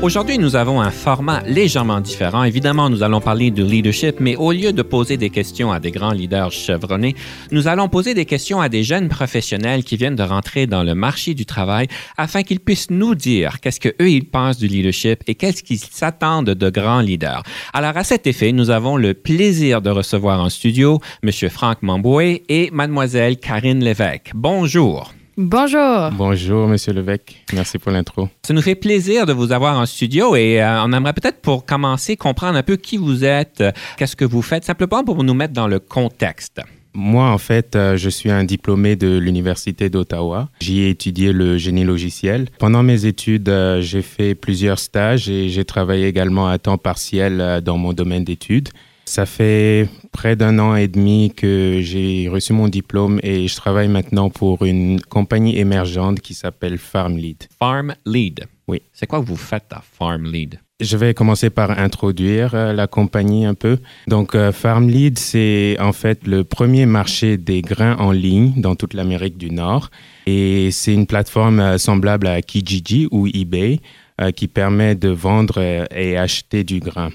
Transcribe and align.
Aujourd'hui, 0.00 0.38
nous 0.38 0.54
avons 0.54 0.80
un 0.80 0.92
format 0.92 1.42
légèrement 1.42 2.00
différent. 2.00 2.44
Évidemment, 2.44 2.88
nous 2.88 3.02
allons 3.02 3.20
parler 3.20 3.50
de 3.50 3.64
leadership, 3.64 4.20
mais 4.20 4.36
au 4.36 4.52
lieu 4.52 4.72
de 4.72 4.82
poser 4.82 5.16
des 5.16 5.28
questions 5.28 5.72
à 5.72 5.80
des 5.80 5.90
grands 5.90 6.12
leaders 6.12 6.52
chevronnés, 6.52 7.16
nous 7.50 7.66
allons 7.66 7.88
poser 7.88 8.14
des 8.14 8.24
questions 8.24 8.60
à 8.60 8.68
des 8.68 8.84
jeunes 8.84 9.08
professionnels 9.08 9.82
qui 9.82 9.96
viennent 9.96 10.14
de 10.14 10.22
rentrer 10.22 10.68
dans 10.68 10.84
le 10.84 10.94
marché 10.94 11.34
du 11.34 11.46
travail 11.46 11.88
afin 12.16 12.44
qu'ils 12.44 12.60
puissent 12.60 12.90
nous 12.90 13.16
dire 13.16 13.58
qu'est-ce 13.58 13.80
que 13.80 13.88
eux 14.00 14.08
ils 14.08 14.24
pensent 14.24 14.58
du 14.58 14.68
leadership 14.68 15.24
et 15.26 15.34
qu'est-ce 15.34 15.64
qu'ils 15.64 15.78
s'attendent 15.78 16.50
de 16.50 16.70
grands 16.70 17.00
leaders. 17.00 17.42
Alors, 17.72 17.96
à 17.96 18.04
cet 18.04 18.28
effet, 18.28 18.52
nous 18.52 18.70
avons 18.70 18.96
le 18.96 19.14
plaisir 19.14 19.82
de 19.82 19.90
recevoir 19.90 20.40
en 20.40 20.48
studio 20.48 21.00
M. 21.24 21.32
Franck 21.50 21.82
Mamboué 21.82 22.44
et 22.48 22.70
Mademoiselle 22.70 23.36
Karine 23.38 23.82
Lévesque. 23.82 24.30
Bonjour. 24.32 25.12
Bonjour. 25.40 26.10
Bonjour, 26.14 26.66
Monsieur 26.66 26.92
Levesque. 26.92 27.44
Merci 27.52 27.78
pour 27.78 27.92
l'intro. 27.92 28.28
Ça 28.42 28.52
nous 28.52 28.60
fait 28.60 28.74
plaisir 28.74 29.24
de 29.24 29.32
vous 29.32 29.52
avoir 29.52 29.78
en 29.78 29.86
studio 29.86 30.34
et 30.34 30.60
euh, 30.60 30.82
on 30.82 30.92
aimerait 30.92 31.12
peut-être 31.12 31.40
pour 31.40 31.64
commencer 31.64 32.16
comprendre 32.16 32.58
un 32.58 32.64
peu 32.64 32.74
qui 32.74 32.96
vous 32.96 33.24
êtes, 33.24 33.60
euh, 33.60 33.70
qu'est-ce 33.96 34.16
que 34.16 34.24
vous 34.24 34.42
faites, 34.42 34.64
simplement 34.64 35.04
pour 35.04 35.22
nous 35.22 35.34
mettre 35.34 35.52
dans 35.52 35.68
le 35.68 35.78
contexte. 35.78 36.60
Moi, 36.92 37.30
en 37.30 37.38
fait, 37.38 37.76
euh, 37.76 37.96
je 37.96 38.08
suis 38.08 38.32
un 38.32 38.42
diplômé 38.42 38.96
de 38.96 39.16
l'Université 39.16 39.88
d'Ottawa. 39.88 40.48
J'y 40.58 40.80
ai 40.80 40.90
étudié 40.90 41.32
le 41.32 41.56
génie 41.56 41.84
logiciel. 41.84 42.48
Pendant 42.58 42.82
mes 42.82 43.06
études, 43.06 43.78
j'ai 43.78 44.02
fait 44.02 44.34
plusieurs 44.34 44.80
stages 44.80 45.30
et 45.30 45.50
j'ai 45.50 45.64
travaillé 45.64 46.08
également 46.08 46.48
à 46.48 46.58
temps 46.58 46.78
partiel 46.78 47.60
dans 47.64 47.78
mon 47.78 47.92
domaine 47.92 48.24
d'études. 48.24 48.70
Ça 49.08 49.24
fait 49.24 49.88
près 50.12 50.36
d'un 50.36 50.58
an 50.58 50.76
et 50.76 50.86
demi 50.86 51.32
que 51.34 51.78
j'ai 51.80 52.28
reçu 52.28 52.52
mon 52.52 52.68
diplôme 52.68 53.18
et 53.22 53.48
je 53.48 53.56
travaille 53.56 53.88
maintenant 53.88 54.28
pour 54.28 54.66
une 54.66 55.00
compagnie 55.00 55.58
émergente 55.58 56.20
qui 56.20 56.34
s'appelle 56.34 56.76
FarmLead. 56.76 57.44
FarmLead. 57.58 58.44
Oui. 58.68 58.82
C'est 58.92 59.06
quoi 59.06 59.20
que 59.20 59.24
vous 59.24 59.36
faites 59.36 59.72
à 59.72 59.82
FarmLead? 59.98 60.60
Je 60.80 60.96
vais 60.98 61.14
commencer 61.14 61.48
par 61.48 61.70
introduire 61.70 62.54
euh, 62.54 62.74
la 62.74 62.86
compagnie 62.86 63.46
un 63.46 63.54
peu. 63.54 63.78
Donc, 64.08 64.34
euh, 64.34 64.52
FarmLead, 64.52 65.18
c'est 65.18 65.76
en 65.80 65.94
fait 65.94 66.26
le 66.26 66.44
premier 66.44 66.84
marché 66.84 67.38
des 67.38 67.62
grains 67.62 67.96
en 67.96 68.12
ligne 68.12 68.60
dans 68.60 68.76
toute 68.76 68.92
l'Amérique 68.92 69.38
du 69.38 69.50
Nord. 69.50 69.90
Et 70.26 70.70
c'est 70.70 70.92
une 70.92 71.06
plateforme 71.06 71.60
euh, 71.60 71.78
semblable 71.78 72.26
à 72.26 72.42
Kijiji 72.42 73.08
ou 73.10 73.26
eBay 73.26 73.80
qui 74.34 74.48
permet 74.48 74.96
de 74.96 75.10
vendre 75.10 75.60
et 75.60 76.18
acheter 76.18 76.64
du 76.64 76.80
grain. 76.80 77.10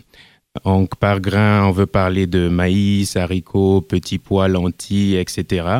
Donc, 0.63 0.95
par 0.97 1.19
grain, 1.19 1.65
on 1.65 1.71
veut 1.71 1.87
parler 1.87 2.27
de 2.27 2.47
maïs, 2.47 3.15
haricots, 3.15 3.81
petits 3.81 4.19
pois, 4.19 4.47
lentilles, 4.47 5.17
etc. 5.17 5.79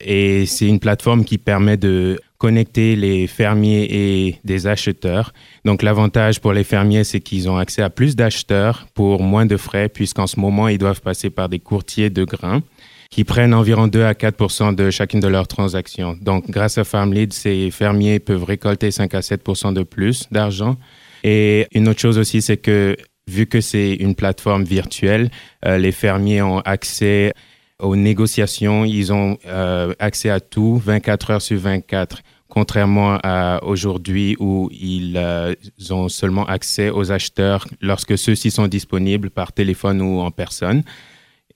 Et 0.00 0.46
c'est 0.46 0.66
une 0.66 0.80
plateforme 0.80 1.24
qui 1.24 1.36
permet 1.36 1.76
de 1.76 2.18
connecter 2.38 2.96
les 2.96 3.26
fermiers 3.26 3.86
et 3.90 4.40
des 4.44 4.66
acheteurs. 4.66 5.32
Donc, 5.64 5.82
l'avantage 5.82 6.40
pour 6.40 6.54
les 6.54 6.64
fermiers, 6.64 7.04
c'est 7.04 7.20
qu'ils 7.20 7.50
ont 7.50 7.58
accès 7.58 7.82
à 7.82 7.90
plus 7.90 8.16
d'acheteurs 8.16 8.86
pour 8.94 9.22
moins 9.22 9.44
de 9.44 9.58
frais, 9.58 9.90
puisqu'en 9.90 10.26
ce 10.26 10.40
moment, 10.40 10.68
ils 10.68 10.78
doivent 10.78 11.02
passer 11.02 11.28
par 11.28 11.50
des 11.50 11.58
courtiers 11.58 12.10
de 12.10 12.24
grains 12.24 12.62
qui 13.10 13.24
prennent 13.24 13.54
environ 13.54 13.86
2 13.86 14.04
à 14.04 14.14
4 14.14 14.72
de 14.74 14.90
chacune 14.90 15.20
de 15.20 15.28
leurs 15.28 15.48
transactions. 15.48 16.18
Donc, 16.20 16.50
grâce 16.50 16.78
à 16.78 16.84
FarmLead, 16.84 17.32
ces 17.32 17.70
fermiers 17.70 18.18
peuvent 18.18 18.44
récolter 18.44 18.90
5 18.90 19.14
à 19.14 19.22
7 19.22 19.42
de 19.74 19.82
plus 19.82 20.24
d'argent. 20.32 20.76
Et 21.22 21.66
une 21.72 21.88
autre 21.88 22.00
chose 22.00 22.18
aussi, 22.18 22.42
c'est 22.42 22.56
que 22.56 22.96
vu 23.26 23.46
que 23.46 23.60
c'est 23.60 23.94
une 23.94 24.14
plateforme 24.14 24.64
virtuelle, 24.64 25.30
euh, 25.64 25.78
les 25.78 25.92
fermiers 25.92 26.42
ont 26.42 26.60
accès 26.60 27.32
aux 27.80 27.96
négociations, 27.96 28.84
ils 28.84 29.12
ont 29.12 29.38
euh, 29.46 29.94
accès 29.98 30.30
à 30.30 30.40
tout 30.40 30.76
24 30.76 31.30
heures 31.30 31.42
sur 31.42 31.58
24, 31.58 32.22
contrairement 32.48 33.18
à 33.22 33.60
aujourd'hui 33.64 34.36
où 34.38 34.68
ils 34.72 35.16
euh, 35.16 35.54
ont 35.90 36.08
seulement 36.08 36.46
accès 36.46 36.90
aux 36.90 37.10
acheteurs 37.10 37.66
lorsque 37.80 38.16
ceux-ci 38.16 38.50
sont 38.50 38.68
disponibles 38.68 39.30
par 39.30 39.52
téléphone 39.52 40.00
ou 40.02 40.20
en 40.20 40.30
personne. 40.30 40.82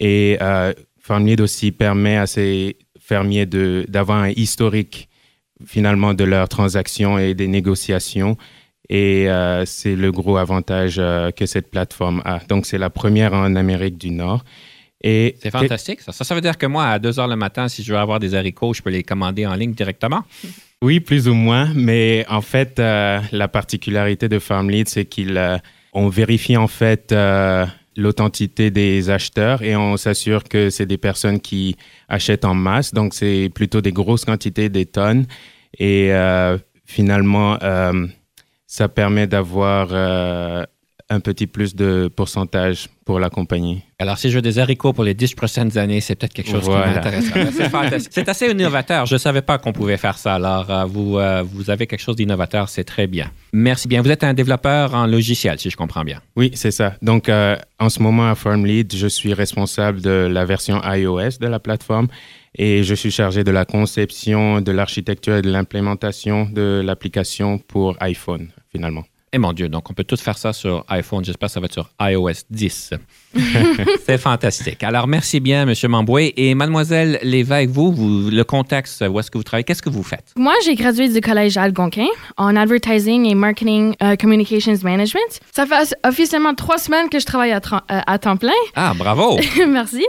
Et 0.00 0.39
FarmLead 1.00 1.41
aussi 1.41 1.73
permet 1.73 2.17
à 2.17 2.27
ces 2.27 2.77
fermiers 3.00 3.47
d'avoir 3.47 4.19
un 4.19 4.29
historique 4.31 5.09
finalement 5.67 6.15
de 6.15 6.25
leurs 6.25 6.49
transactions 6.49 7.19
et 7.19 7.35
des 7.35 7.49
négociations 7.49 8.37
et 8.91 9.28
euh, 9.28 9.65
c'est 9.66 9.97
le 9.97 10.10
gros 10.12 10.37
avantage 10.38 10.97
euh, 10.99 11.31
que 11.31 11.47
cette 11.47 11.71
plateforme 11.71 12.22
a. 12.25 12.41
Donc, 12.49 12.65
c'est 12.65 12.78
la 12.78 12.91
première 12.91 13.34
en 13.34 13.54
Amérique 13.54 13.99
du 13.99 14.10
Nord. 14.10 14.44
Et 15.03 15.37
c'est 15.41 15.50
fantastique, 15.50 16.00
ça. 16.00 16.12
ça. 16.12 16.34
veut 16.34 16.41
dire 16.41 16.59
que 16.59 16.66
moi, 16.66 16.87
à 16.87 16.99
2 16.99 17.21
heures 17.21 17.28
le 17.28 17.37
matin, 17.37 17.69
si 17.69 17.84
je 17.84 17.93
veux 17.93 17.99
avoir 17.99 18.19
des 18.19 18.34
haricots, 18.34 18.72
je 18.75 18.82
peux 18.82 18.91
les 18.91 19.04
commander 19.04 19.47
en 19.47 19.54
ligne 19.54 19.72
directement? 19.72 20.25
Oui, 20.81 21.00
plus 21.00 21.26
ou 21.26 21.34
moins. 21.34 21.72
Mais 21.75 22.25
en 22.28 22.41
fait, 22.41 22.78
euh, 22.78 23.19
la 23.32 23.49
particularité 23.49 24.28
de 24.28 24.38
FarmLead, 24.38 24.88
c'est 24.88 25.12
qu'on 25.12 26.09
vérifie 26.09 26.56
en 26.56 26.69
fait 26.69 27.12
l'authenticité 27.97 28.70
des 28.70 29.10
acheteurs 29.10 29.62
et 29.62 29.75
on 29.75 29.97
s'assure 29.97 30.44
que 30.44 30.70
c'est 30.70 30.87
des 30.87 30.97
personnes 30.97 31.41
qui 31.41 31.76
achètent 32.09 32.44
en 32.44 32.55
masse. 32.55 32.94
Donc, 32.94 33.15
c'est 33.15 33.50
plutôt 33.53 33.81
des 33.81 33.91
grosses 33.91 34.25
quantités, 34.25 34.69
des 34.69 34.87
tonnes. 34.87 35.26
Et 35.81 36.12
finalement, 36.87 37.59
ça 38.69 38.87
permet 38.87 39.27
d'avoir 39.27 39.89
euh, 39.93 40.62
un 41.09 41.21
petit 41.21 41.47
plus 41.47 41.75
de 41.75 42.11
pourcentage 42.15 42.89
pour 43.06 43.19
la 43.19 43.31
compagnie. 43.31 43.83
Alors, 43.99 44.19
si 44.19 44.29
je 44.29 44.34
veux 44.37 44.43
des 44.43 44.59
haricots 44.59 44.93
pour 44.93 45.05
les 45.05 45.15
10 45.15 45.34
prochaines 45.34 45.79
années, 45.79 46.03
c'est 46.03 46.15
peut-être 46.15 46.34
quelque 46.34 46.51
chose 46.51 46.65
qui 46.65 46.71
m'intéresse. 46.71 47.33
c'est 48.11 48.29
assez 48.29 48.51
innovateur. 48.51 49.06
Je 49.06 49.15
ne 49.15 49.19
savais 49.19 49.41
pas 49.41 49.56
qu'on 49.56 49.73
pouvait 49.73 49.97
faire 49.97 50.19
ça. 50.19 50.34
Alors, 50.34 50.71
euh, 50.71 50.84
vous, 50.84 51.17
euh, 51.17 51.43
vous 51.43 51.71
avez 51.71 51.87
quelque 51.87 52.03
chose 52.03 52.17
d'innovateur, 52.17 52.69
c'est 52.69 52.84
très 52.84 53.06
bien. 53.06 53.31
Merci 53.55 53.89
bien. 53.89 54.03
Vous 54.03 54.11
êtes 54.11 54.23
un 54.23 54.34
développeur 54.34 54.95
en 54.95 55.06
logiciel, 55.06 55.59
si 55.59 55.71
je 55.71 55.77
comprends 55.77 56.05
bien. 56.05 56.21
Oui, 56.37 56.50
c'est 56.55 56.71
ça. 56.71 56.93
Donc, 57.00 57.31
en 57.31 57.89
ce 57.89 58.03
moment, 58.03 58.29
à 58.31 58.35
FarmLead, 58.35 58.95
je 58.95 59.06
suis 59.06 59.33
responsable 59.33 60.03
de 60.03 60.29
la 60.31 60.45
version 60.45 60.83
iOS 60.85 61.39
de 61.41 61.47
la 61.47 61.59
plateforme 61.59 62.09
et 62.59 62.83
je 62.83 62.95
suis 62.95 63.11
chargé 63.11 63.45
de 63.45 63.50
la 63.50 63.65
conception, 63.65 64.61
de 64.61 64.73
l'architecture 64.73 65.37
et 65.37 65.43
de 65.43 65.50
l'implémentation 65.50 66.49
de 66.50 66.83
l'application 66.85 67.59
pour 67.59 67.97
iPhone, 68.00 68.49
finalement. 68.71 69.05
Et 69.31 69.37
eh 69.37 69.39
mon 69.39 69.53
Dieu, 69.53 69.69
donc 69.69 69.91
on 69.91 69.95
peut 69.95 70.05
tout 70.05 70.17
faire 70.17 70.39
ça 70.39 70.55
sur 70.55 70.87
iPhone. 70.89 71.23
J'espère 71.23 71.49
que 71.49 71.53
ça 71.53 71.61
va 71.61 71.67
être 71.67 71.75
sur 71.75 71.91
iOS 72.01 72.45
10. 72.49 72.95
c'est 74.06 74.19
fantastique. 74.19 74.83
Alors, 74.83 75.06
merci 75.06 75.41
bien, 75.41 75.69
M. 75.69 75.75
Mamboué. 75.89 76.33
Et 76.37 76.55
Mademoiselle 76.55 77.19
Lévesque, 77.22 77.71
vous, 77.71 77.93
vous, 77.93 78.31
le 78.31 78.44
contexte, 78.44 79.05
où 79.09 79.19
est-ce 79.21 79.31
que 79.31 79.39
vous 79.39 79.44
travaillez? 79.44 79.65
Qu'est-ce 79.65 79.83
que 79.83 79.91
vous 79.91 80.03
faites? 80.03 80.33
Moi, 80.37 80.55
j'ai 80.65 80.75
gradué 80.75 81.09
du 81.09 81.21
Collège 81.21 81.56
Algonquin 81.56 82.06
en 82.37 82.56
Advertising 82.56 83.27
et 83.27 83.34
Marketing 83.34 83.94
uh, 84.03 84.17
Communications 84.17 84.78
Management. 84.83 85.41
Ça 85.53 85.67
fait 85.67 85.94
officiellement 86.06 86.55
trois 86.55 86.78
semaines 86.78 87.09
que 87.09 87.19
je 87.19 87.27
travaille 87.27 87.53
à, 87.53 87.61
euh, 87.61 88.00
à 88.06 88.19
temps 88.19 88.37
plein. 88.37 88.53
Ah, 88.75 88.94
bravo! 88.97 89.38
merci. 89.69 90.05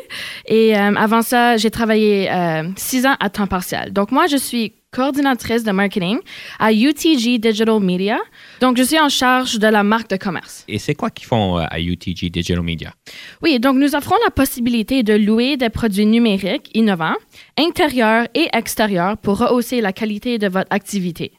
Et 0.47 0.77
euh, 0.77 0.95
avant 0.95 1.21
ça, 1.21 1.57
j'ai 1.57 1.71
travaillé 1.71 2.31
euh, 2.31 2.63
six 2.75 3.05
ans 3.05 3.15
à 3.19 3.29
temps 3.29 3.47
partiel. 3.47 3.91
Donc, 3.93 4.11
moi, 4.11 4.27
je 4.27 4.37
suis 4.37 4.73
coordinatrice 4.91 5.63
de 5.63 5.71
marketing 5.71 6.17
à 6.57 6.73
UTG 6.73 7.37
Digital 7.39 7.79
Media. 7.79 8.17
Donc, 8.59 8.77
je 8.77 8.83
suis 8.83 8.99
en 8.99 9.09
charge 9.09 9.59
de 9.59 9.67
la 9.67 9.83
marque 9.83 10.09
de 10.09 10.17
commerce. 10.17 10.63
Et 10.67 10.79
c'est 10.79 10.95
quoi 10.95 11.09
qu'ils 11.09 11.27
font 11.27 11.59
euh, 11.59 11.65
à 11.69 11.79
UTG 11.79 12.29
Digital 12.29 12.61
Media? 12.63 12.93
Oui, 13.41 13.59
donc 13.59 13.77
nous 13.77 13.95
offrons 13.95 14.15
la 14.25 14.31
possibilité 14.31 15.03
de 15.03 15.13
louer 15.13 15.57
des 15.57 15.69
produits 15.69 16.05
numériques 16.05 16.69
innovants, 16.73 17.15
intérieurs 17.57 18.27
et 18.35 18.47
extérieurs 18.53 19.17
pour 19.17 19.39
rehausser 19.39 19.81
la 19.81 19.93
qualité 19.93 20.37
de 20.37 20.47
votre 20.47 20.67
activité. 20.71 21.33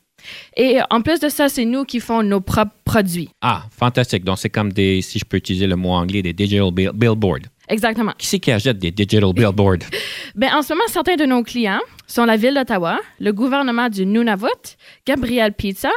Et 0.56 0.78
en 0.90 1.00
plus 1.00 1.20
de 1.20 1.28
ça, 1.28 1.48
c'est 1.48 1.64
nous 1.64 1.84
qui 1.84 2.00
font 2.00 2.22
nos 2.22 2.40
propres 2.40 2.74
produits. 2.84 3.30
Ah, 3.40 3.64
fantastique. 3.70 4.24
Donc, 4.24 4.38
c'est 4.38 4.50
comme 4.50 4.72
des, 4.72 5.00
si 5.02 5.18
je 5.18 5.24
peux 5.24 5.36
utiliser 5.36 5.66
le 5.66 5.76
mot 5.76 5.90
anglais, 5.90 6.22
des 6.22 6.32
digital 6.32 6.70
billboards. 6.72 7.46
Exactement. 7.68 8.12
Qui 8.18 8.26
c'est 8.26 8.38
qui 8.40 8.50
achète 8.50 8.78
des 8.78 8.90
digital 8.90 9.32
billboards? 9.32 9.86
ben, 10.34 10.50
en 10.54 10.62
ce 10.62 10.72
moment, 10.72 10.84
certains 10.88 11.16
de 11.16 11.24
nos 11.24 11.42
clients 11.42 11.80
sont 12.06 12.24
la 12.24 12.36
ville 12.36 12.54
d'Ottawa, 12.54 12.98
le 13.20 13.32
gouvernement 13.32 13.88
du 13.88 14.04
Nunavut, 14.04 14.76
Gabriel 15.06 15.52
Pizza, 15.52 15.90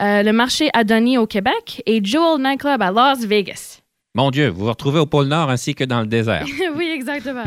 euh, 0.00 0.22
le 0.22 0.32
marché 0.32 0.70
Adoni 0.72 1.18
au 1.18 1.26
Québec 1.26 1.82
et 1.84 2.02
Jewel 2.02 2.40
Nightclub 2.40 2.80
à 2.80 2.90
Las 2.90 3.24
Vegas. 3.26 3.79
Mon 4.14 4.32
Dieu, 4.32 4.48
vous 4.48 4.64
vous 4.64 4.70
retrouvez 4.70 4.98
au 4.98 5.06
pôle 5.06 5.26
Nord 5.26 5.50
ainsi 5.50 5.74
que 5.74 5.84
dans 5.84 6.00
le 6.00 6.06
désert. 6.06 6.44
oui, 6.76 6.90
exactement. 6.92 7.44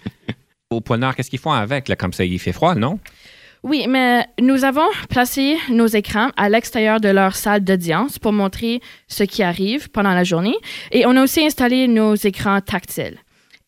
au 0.70 0.80
pôle 0.80 0.98
Nord, 0.98 1.14
qu'est-ce 1.14 1.30
qu'ils 1.30 1.38
font 1.38 1.52
avec? 1.52 1.88
Là, 1.88 1.94
comme 1.94 2.12
ça, 2.12 2.24
il 2.24 2.38
fait 2.40 2.52
froid, 2.52 2.74
non? 2.74 2.98
Oui, 3.62 3.86
mais 3.88 4.26
nous 4.40 4.64
avons 4.64 4.88
placé 5.08 5.56
nos 5.70 5.86
écrans 5.86 6.30
à 6.36 6.48
l'extérieur 6.48 7.00
de 7.00 7.08
leur 7.08 7.36
salle 7.36 7.62
d'audience 7.62 8.18
pour 8.18 8.32
montrer 8.32 8.80
ce 9.06 9.22
qui 9.22 9.42
arrive 9.42 9.88
pendant 9.90 10.12
la 10.12 10.24
journée. 10.24 10.56
Et 10.90 11.06
on 11.06 11.16
a 11.16 11.22
aussi 11.22 11.44
installé 11.44 11.86
nos 11.86 12.14
écrans 12.16 12.60
tactiles. 12.60 13.18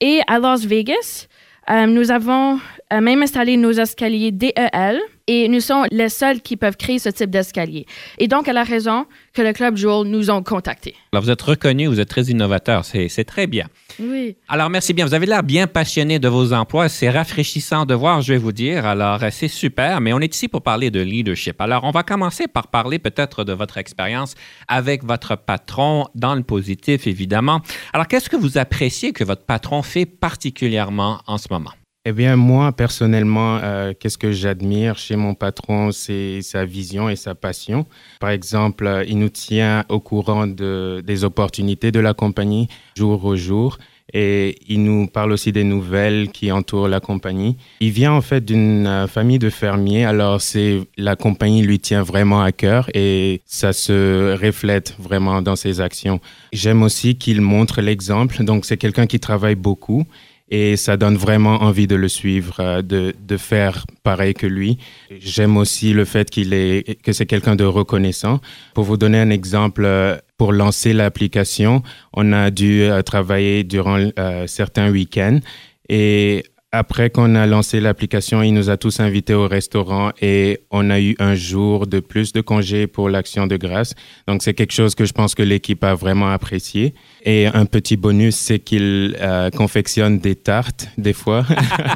Et 0.00 0.20
à 0.26 0.38
Las 0.38 0.64
Vegas, 0.64 1.26
euh, 1.70 1.86
nous 1.86 2.10
avons 2.10 2.60
euh, 2.92 3.00
même 3.00 3.22
installé 3.22 3.56
nos 3.56 3.72
escaliers 3.72 4.32
DEL 4.32 5.00
et 5.28 5.46
nous 5.48 5.60
sommes 5.60 5.86
les 5.92 6.08
seuls 6.08 6.40
qui 6.40 6.56
peuvent 6.56 6.76
créer 6.76 6.98
ce 6.98 7.10
type 7.10 7.30
d'escalier. 7.30 7.86
Et 8.18 8.26
donc, 8.26 8.48
elle 8.48 8.56
a 8.56 8.64
raison 8.64 9.06
que 9.34 9.42
le 9.42 9.52
Club 9.52 9.76
Joel 9.76 10.08
nous 10.08 10.30
ont 10.30 10.42
contactés. 10.42 10.94
Alors, 11.12 11.22
vous 11.22 11.30
êtes 11.30 11.42
reconnu, 11.42 11.86
vous 11.86 12.00
êtes 12.00 12.08
très 12.08 12.24
innovateur. 12.24 12.84
C'est 12.84 13.24
très 13.24 13.46
bien. 13.46 13.68
Oui. 14.00 14.36
Alors, 14.48 14.70
merci 14.70 14.94
bien. 14.94 15.04
Vous 15.06 15.14
avez 15.14 15.26
l'air 15.26 15.42
bien 15.42 15.66
passionné 15.66 16.18
de 16.18 16.28
vos 16.28 16.52
emplois. 16.52 16.88
C'est 16.88 17.10
rafraîchissant 17.10 17.84
de 17.84 17.94
voir, 17.94 18.22
je 18.22 18.32
vais 18.32 18.38
vous 18.38 18.52
dire. 18.52 18.86
Alors, 18.86 19.20
c'est 19.30 19.48
super, 19.48 20.00
mais 20.00 20.12
on 20.12 20.20
est 20.20 20.34
ici 20.34 20.48
pour 20.48 20.62
parler 20.62 20.90
de 20.90 21.00
leadership. 21.00 21.60
Alors, 21.60 21.84
on 21.84 21.90
va 21.90 22.02
commencer 22.02 22.48
par 22.48 22.68
parler 22.68 22.98
peut-être 22.98 23.44
de 23.44 23.52
votre 23.52 23.76
expérience 23.76 24.34
avec 24.66 25.04
votre 25.04 25.36
patron 25.36 26.06
dans 26.14 26.34
le 26.34 26.42
positif, 26.42 27.06
évidemment. 27.06 27.60
Alors, 27.92 28.08
qu'est-ce 28.08 28.30
que 28.30 28.36
vous 28.36 28.56
appréciez 28.56 29.12
que 29.12 29.24
votre 29.24 29.44
patron 29.44 29.82
fait 29.82 30.06
particulièrement 30.06 31.20
en 31.26 31.36
ce 31.36 31.48
moment? 31.50 31.72
Eh 32.08 32.12
bien, 32.12 32.36
moi, 32.36 32.72
personnellement, 32.72 33.58
euh, 33.62 33.92
qu'est-ce 33.92 34.16
que 34.16 34.32
j'admire 34.32 34.96
chez 34.96 35.14
mon 35.14 35.34
patron, 35.34 35.92
c'est 35.92 36.40
sa 36.40 36.64
vision 36.64 37.10
et 37.10 37.16
sa 37.16 37.34
passion. 37.34 37.84
Par 38.18 38.30
exemple, 38.30 38.86
euh, 38.86 39.04
il 39.06 39.18
nous 39.18 39.28
tient 39.28 39.84
au 39.90 40.00
courant 40.00 40.46
de, 40.46 41.02
des 41.06 41.24
opportunités 41.24 41.92
de 41.92 42.00
la 42.00 42.14
compagnie 42.14 42.68
jour 42.96 43.26
au 43.26 43.36
jour 43.36 43.76
et 44.14 44.56
il 44.66 44.82
nous 44.82 45.06
parle 45.06 45.32
aussi 45.32 45.52
des 45.52 45.64
nouvelles 45.64 46.30
qui 46.30 46.50
entourent 46.50 46.88
la 46.88 47.00
compagnie. 47.00 47.58
Il 47.80 47.90
vient 47.90 48.12
en 48.12 48.22
fait 48.22 48.42
d'une 48.42 48.86
euh, 48.86 49.06
famille 49.06 49.38
de 49.38 49.50
fermiers, 49.50 50.06
alors 50.06 50.40
c'est 50.40 50.80
la 50.96 51.14
compagnie 51.14 51.60
lui 51.60 51.78
tient 51.78 52.02
vraiment 52.02 52.40
à 52.40 52.52
cœur 52.52 52.88
et 52.94 53.42
ça 53.44 53.74
se 53.74 54.34
reflète 54.40 54.96
vraiment 54.98 55.42
dans 55.42 55.56
ses 55.56 55.82
actions. 55.82 56.20
J'aime 56.54 56.82
aussi 56.82 57.16
qu'il 57.16 57.42
montre 57.42 57.82
l'exemple, 57.82 58.44
donc 58.44 58.64
c'est 58.64 58.78
quelqu'un 58.78 59.06
qui 59.06 59.20
travaille 59.20 59.56
beaucoup 59.56 60.06
et 60.50 60.76
ça 60.76 60.96
donne 60.96 61.16
vraiment 61.16 61.62
envie 61.62 61.86
de 61.86 61.96
le 61.96 62.08
suivre, 62.08 62.56
euh, 62.60 62.82
de, 62.82 63.14
de 63.20 63.36
faire 63.36 63.84
pareil 64.02 64.34
que 64.34 64.46
lui. 64.46 64.78
J'aime 65.20 65.56
aussi 65.56 65.92
le 65.92 66.04
fait 66.04 66.30
qu'il 66.30 66.54
est, 66.54 67.00
que 67.02 67.12
c'est 67.12 67.26
quelqu'un 67.26 67.56
de 67.56 67.64
reconnaissant. 67.64 68.40
Pour 68.74 68.84
vous 68.84 68.96
donner 68.96 69.18
un 69.18 69.30
exemple, 69.30 69.84
euh, 69.84 70.16
pour 70.36 70.52
lancer 70.52 70.92
l'application, 70.92 71.82
on 72.12 72.32
a 72.32 72.50
dû 72.50 72.82
euh, 72.82 73.02
travailler 73.02 73.64
durant 73.64 73.98
certains 74.46 74.90
week-ends 74.90 75.40
et 75.88 76.44
après 76.70 77.08
qu'on 77.08 77.34
a 77.34 77.46
lancé 77.46 77.80
l'application, 77.80 78.42
il 78.42 78.52
nous 78.52 78.68
a 78.68 78.76
tous 78.76 79.00
invités 79.00 79.32
au 79.32 79.48
restaurant 79.48 80.10
et 80.20 80.60
on 80.70 80.90
a 80.90 81.00
eu 81.00 81.16
un 81.18 81.34
jour 81.34 81.86
de 81.86 81.98
plus 81.98 82.32
de 82.32 82.42
congé 82.42 82.86
pour 82.86 83.08
l'action 83.08 83.46
de 83.46 83.56
grâce. 83.56 83.94
Donc 84.26 84.42
c'est 84.42 84.52
quelque 84.52 84.74
chose 84.74 84.94
que 84.94 85.06
je 85.06 85.12
pense 85.12 85.34
que 85.34 85.42
l'équipe 85.42 85.82
a 85.82 85.94
vraiment 85.94 86.28
apprécié. 86.28 86.94
Et 87.30 87.46
un 87.46 87.66
petit 87.66 87.98
bonus, 87.98 88.36
c'est 88.36 88.58
qu'il 88.58 89.14
euh, 89.20 89.50
confectionne 89.50 90.18
des 90.18 90.34
tartes 90.34 90.88
des 90.96 91.12
fois. 91.12 91.44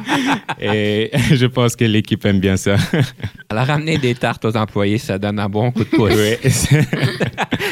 et 0.61 1.11
je 1.33 1.47
pense 1.47 1.75
que 1.75 1.87
l'équipe 1.87 2.23
aime 2.27 2.39
bien 2.39 2.59
ça. 2.59 2.77
Alors 3.49 3.65
ramener 3.65 3.97
des 3.97 4.15
tartes 4.15 4.45
aux 4.45 4.55
employés, 4.59 4.99
ça 4.99 5.19
donne 5.19 5.39
un 5.39 5.49
bon 5.49 5.73
coup 5.73 5.85
de 5.85 5.89
pouce. 5.89 6.13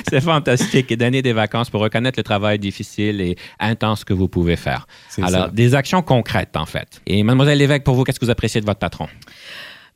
c'est 0.09 0.23
fantastique. 0.23 0.91
Et 0.91 0.97
donner 0.97 1.21
des 1.21 1.35
vacances 1.35 1.69
pour 1.69 1.83
reconnaître 1.83 2.19
le 2.19 2.23
travail 2.23 2.59
difficile 2.59 3.21
et 3.21 3.37
intense 3.59 4.05
que 4.05 4.15
vous 4.15 4.29
pouvez 4.29 4.57
faire. 4.57 4.87
Alors, 5.21 5.51
des 5.51 5.75
actions 5.75 6.01
concrètes, 6.01 6.57
en 6.57 6.65
fait. 6.65 7.03
Et 7.07 7.23
mademoiselle 7.23 7.59
Lévesque, 7.59 7.83
pour 7.83 7.95
vous, 7.95 8.05
qu'est-ce 8.05 8.19
que 8.19 8.25
vous 8.25 8.31
appréciez 8.31 8.63
de 8.63 8.67
votre 8.67 8.81
patron? 8.81 9.07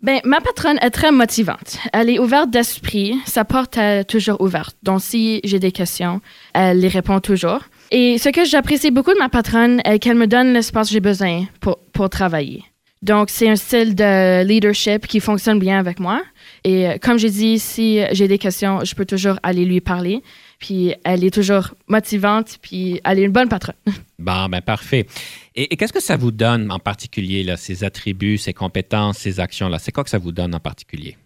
Ben, 0.04 0.20
ma 0.26 0.42
patronne 0.42 0.78
est 0.82 0.90
très 0.90 1.10
motivante. 1.10 1.78
Elle 1.94 2.10
est 2.10 2.18
ouverte 2.18 2.50
d'esprit. 2.50 3.14
Sa 3.24 3.46
porte 3.46 3.78
est 3.78 4.04
toujours 4.04 4.38
ouverte. 4.42 4.76
Donc, 4.82 5.00
si 5.00 5.40
j'ai 5.44 5.58
des 5.58 5.72
questions, 5.72 6.20
elle 6.52 6.80
les 6.80 6.88
répond 6.88 7.20
toujours. 7.20 7.60
Et 7.90 8.18
ce 8.18 8.28
que 8.28 8.44
j'apprécie 8.44 8.90
beaucoup 8.90 9.14
de 9.14 9.18
ma 9.18 9.30
patronne 9.30 9.80
est 9.86 9.98
qu'elle 9.98 10.18
me 10.18 10.26
donne 10.26 10.52
l'espace 10.52 10.88
que 10.88 10.92
j'ai 10.92 11.00
besoin 11.00 11.46
pour, 11.60 11.78
pour 11.94 12.10
travailler. 12.10 12.64
Donc, 13.00 13.30
c'est 13.30 13.48
un 13.48 13.56
style 13.56 13.94
de 13.94 14.44
leadership 14.44 15.06
qui 15.06 15.20
fonctionne 15.20 15.58
bien 15.58 15.78
avec 15.78 15.98
moi. 15.98 16.20
Et 16.64 16.86
euh, 16.86 16.98
comme 17.00 17.18
j'ai 17.18 17.30
dit, 17.30 17.58
si 17.58 18.00
j'ai 18.12 18.28
des 18.28 18.38
questions, 18.38 18.84
je 18.84 18.94
peux 18.94 19.06
toujours 19.06 19.38
aller 19.42 19.64
lui 19.64 19.80
parler. 19.80 20.22
Puis 20.58 20.94
elle 21.04 21.24
est 21.24 21.32
toujours 21.32 21.70
motivante, 21.88 22.58
puis 22.60 23.00
elle 23.04 23.20
est 23.20 23.22
une 23.22 23.32
bonne 23.32 23.48
patronne. 23.48 23.76
Bon, 24.18 24.48
ben 24.48 24.60
parfait. 24.60 25.06
Et, 25.54 25.68
qu'est-ce 25.76 25.92
que 25.92 26.02
ça 26.02 26.16
vous 26.16 26.30
donne 26.30 26.70
en 26.70 26.78
particulier, 26.78 27.42
là, 27.42 27.56
ces 27.56 27.84
attributs, 27.84 28.38
ces 28.38 28.52
compétences, 28.52 29.18
ces 29.18 29.40
actions-là? 29.40 29.78
C'est 29.78 29.92
quoi 29.92 30.04
que 30.04 30.10
ça 30.10 30.18
vous 30.18 30.32
donne 30.32 30.54
en 30.54 30.60
particulier? 30.60 31.16